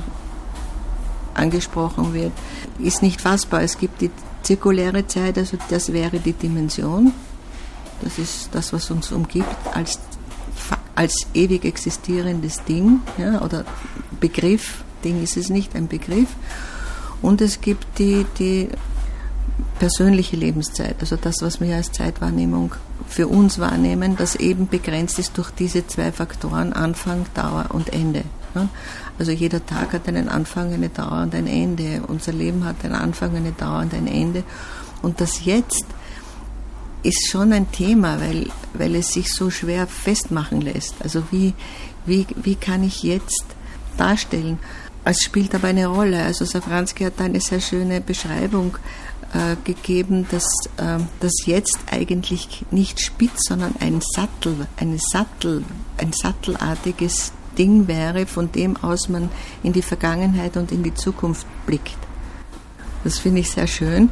angesprochen 1.33 2.13
wird, 2.13 2.31
ist 2.79 3.01
nicht 3.01 3.21
fassbar. 3.21 3.61
Es 3.61 3.77
gibt 3.77 4.01
die 4.01 4.11
zirkuläre 4.47 5.05
Zeit, 5.07 5.37
also 5.37 5.57
das 5.69 5.91
wäre 5.91 6.19
die 6.19 6.31
Dimension. 6.31 7.11
Das 8.01 8.17
ist 8.17 8.49
das, 8.53 8.71
was 8.71 8.89
uns 8.91 9.11
umgibt, 9.11 9.47
als, 9.73 9.99
als 10.95 11.27
ewig 11.33 11.65
existierendes 11.65 12.63
Ding 12.63 13.01
ja, 13.17 13.41
oder 13.41 13.65
Begriff. 14.21 14.83
Ding 15.03 15.21
ist 15.21 15.35
es 15.35 15.49
nicht, 15.49 15.75
ein 15.75 15.87
Begriff. 15.87 16.29
Und 17.21 17.41
es 17.41 17.59
gibt 17.59 17.99
die, 17.99 18.25
die 18.39 18.69
persönliche 19.79 20.37
Lebenszeit, 20.37 20.95
also 21.01 21.17
das, 21.17 21.41
was 21.41 21.59
wir 21.59 21.75
als 21.75 21.91
Zeitwahrnehmung 21.91 22.73
für 23.07 23.27
uns 23.27 23.59
wahrnehmen, 23.59 24.15
das 24.15 24.35
eben 24.35 24.67
begrenzt 24.67 25.19
ist 25.19 25.37
durch 25.37 25.51
diese 25.51 25.85
zwei 25.87 26.11
Faktoren 26.11 26.71
Anfang, 26.73 27.25
Dauer 27.33 27.65
und 27.69 27.91
Ende. 27.91 28.23
Also 29.19 29.31
jeder 29.31 29.65
Tag 29.65 29.93
hat 29.93 30.07
einen 30.07 30.29
Anfang, 30.29 30.73
eine 30.73 30.89
Dauer 30.89 31.23
und 31.23 31.35
ein 31.35 31.47
Ende. 31.47 32.03
Unser 32.07 32.33
Leben 32.33 32.65
hat 32.65 32.83
einen 32.83 32.95
Anfang, 32.95 33.35
eine 33.35 33.51
Dauer 33.51 33.79
und 33.79 33.93
ein 33.93 34.07
Ende. 34.07 34.43
Und 35.01 35.21
das 35.21 35.45
Jetzt 35.45 35.85
ist 37.03 37.29
schon 37.29 37.53
ein 37.53 37.71
Thema, 37.71 38.19
weil, 38.19 38.47
weil 38.73 38.95
es 38.95 39.09
sich 39.09 39.31
so 39.31 39.49
schwer 39.49 39.87
festmachen 39.87 40.61
lässt. 40.61 40.95
Also 41.01 41.23
wie, 41.31 41.53
wie, 42.05 42.25
wie 42.35 42.55
kann 42.55 42.83
ich 42.83 43.03
jetzt 43.03 43.45
darstellen? 43.97 44.59
Es 45.03 45.21
spielt 45.21 45.55
aber 45.55 45.69
eine 45.69 45.87
Rolle. 45.87 46.23
Also 46.23 46.43
Safranski 46.43 47.05
hat 47.05 47.13
da 47.17 47.23
eine 47.23 47.39
sehr 47.39 47.61
schöne 47.61 48.01
Beschreibung 48.01 48.77
äh, 49.33 49.55
gegeben, 49.63 50.27
dass 50.31 50.45
äh, 50.77 50.99
das 51.19 51.45
jetzt 51.45 51.79
eigentlich 51.89 52.65
nicht 52.71 52.99
spitz, 52.99 53.47
sondern 53.47 53.75
ein 53.79 54.01
Sattel, 54.01 54.67
eine 54.77 54.97
Sattel, 54.99 55.63
ein 55.97 56.11
sattelartiges 56.11 57.31
Ding 57.57 57.87
wäre, 57.87 58.25
von 58.25 58.51
dem 58.51 58.77
aus 58.77 59.09
man 59.09 59.29
in 59.63 59.73
die 59.73 59.81
Vergangenheit 59.81 60.57
und 60.57 60.71
in 60.71 60.83
die 60.83 60.93
Zukunft 60.93 61.45
blickt. 61.65 61.97
Das 63.03 63.19
finde 63.19 63.41
ich 63.41 63.51
sehr 63.51 63.67
schön, 63.67 64.09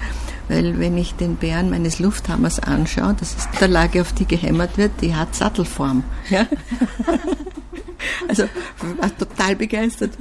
weil 0.47 0.79
wenn 0.79 0.97
ich 0.97 1.15
den 1.15 1.35
Bären 1.35 1.69
meines 1.69 1.99
Lufthammers 1.99 2.59
anschaue, 2.59 3.15
das 3.19 3.35
ist 3.35 3.49
der 3.59 3.67
Lage, 3.67 4.01
auf 4.01 4.13
die 4.13 4.25
gehämmert 4.25 4.77
wird, 4.77 4.91
die 5.01 5.15
hat 5.15 5.35
Sattelform. 5.35 6.03
Ja? 6.29 6.47
also 8.27 8.43
war 8.99 9.17
total 9.17 9.55
begeistert, 9.55 10.11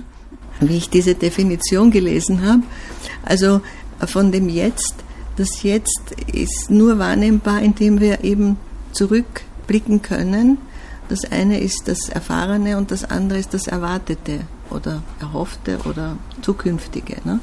wie 0.61 0.77
ich 0.77 0.91
diese 0.91 1.15
Definition 1.15 1.91
gelesen 1.91 2.45
habe. 2.45 2.63
Also 3.23 3.61
von 4.07 4.33
dem 4.33 4.49
Jetzt, 4.49 4.97
das 5.37 5.63
Jetzt 5.63 6.13
ist 6.33 6.71
nur 6.71 6.99
wahrnehmbar, 6.99 7.63
indem 7.63 8.01
wir 8.01 8.25
eben 8.25 8.57
zurückblicken 8.93 10.03
können 10.03 10.59
das 11.09 11.25
eine 11.31 11.61
ist 11.61 11.85
das 11.87 12.09
Erfahrene 12.09 12.77
und 12.77 12.91
das 12.91 13.05
andere 13.05 13.39
ist 13.39 13.55
das 13.55 13.67
Erwartete 13.67 14.41
oder 14.71 15.03
Erhoffte 15.21 15.79
oder 15.85 16.17
Zukünftige. 16.43 17.17
Ne? 17.25 17.41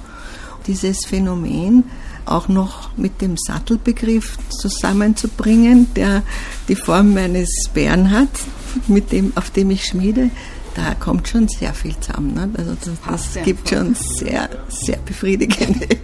Dieses 0.67 1.05
Phänomen 1.05 1.85
auch 2.25 2.47
noch 2.47 2.95
mit 2.97 3.21
dem 3.21 3.35
Sattelbegriff 3.37 4.37
zusammenzubringen, 4.49 5.93
der 5.95 6.23
die 6.67 6.75
Form 6.75 7.13
meines 7.13 7.49
Bären 7.73 8.11
hat, 8.11 8.29
mit 8.87 9.11
dem, 9.11 9.33
auf 9.35 9.49
dem 9.49 9.71
ich 9.71 9.85
schmiede, 9.85 10.29
da 10.75 10.93
kommt 10.95 11.27
schon 11.27 11.47
sehr 11.47 11.73
viel 11.73 11.99
zusammen. 11.99 12.33
Ne? 12.33 12.49
Also 12.57 12.75
das, 12.79 13.33
das 13.33 13.43
gibt 13.43 13.69
schon 13.69 13.95
sehr, 13.95 14.49
sehr 14.69 14.97
befriedigende 14.97 15.87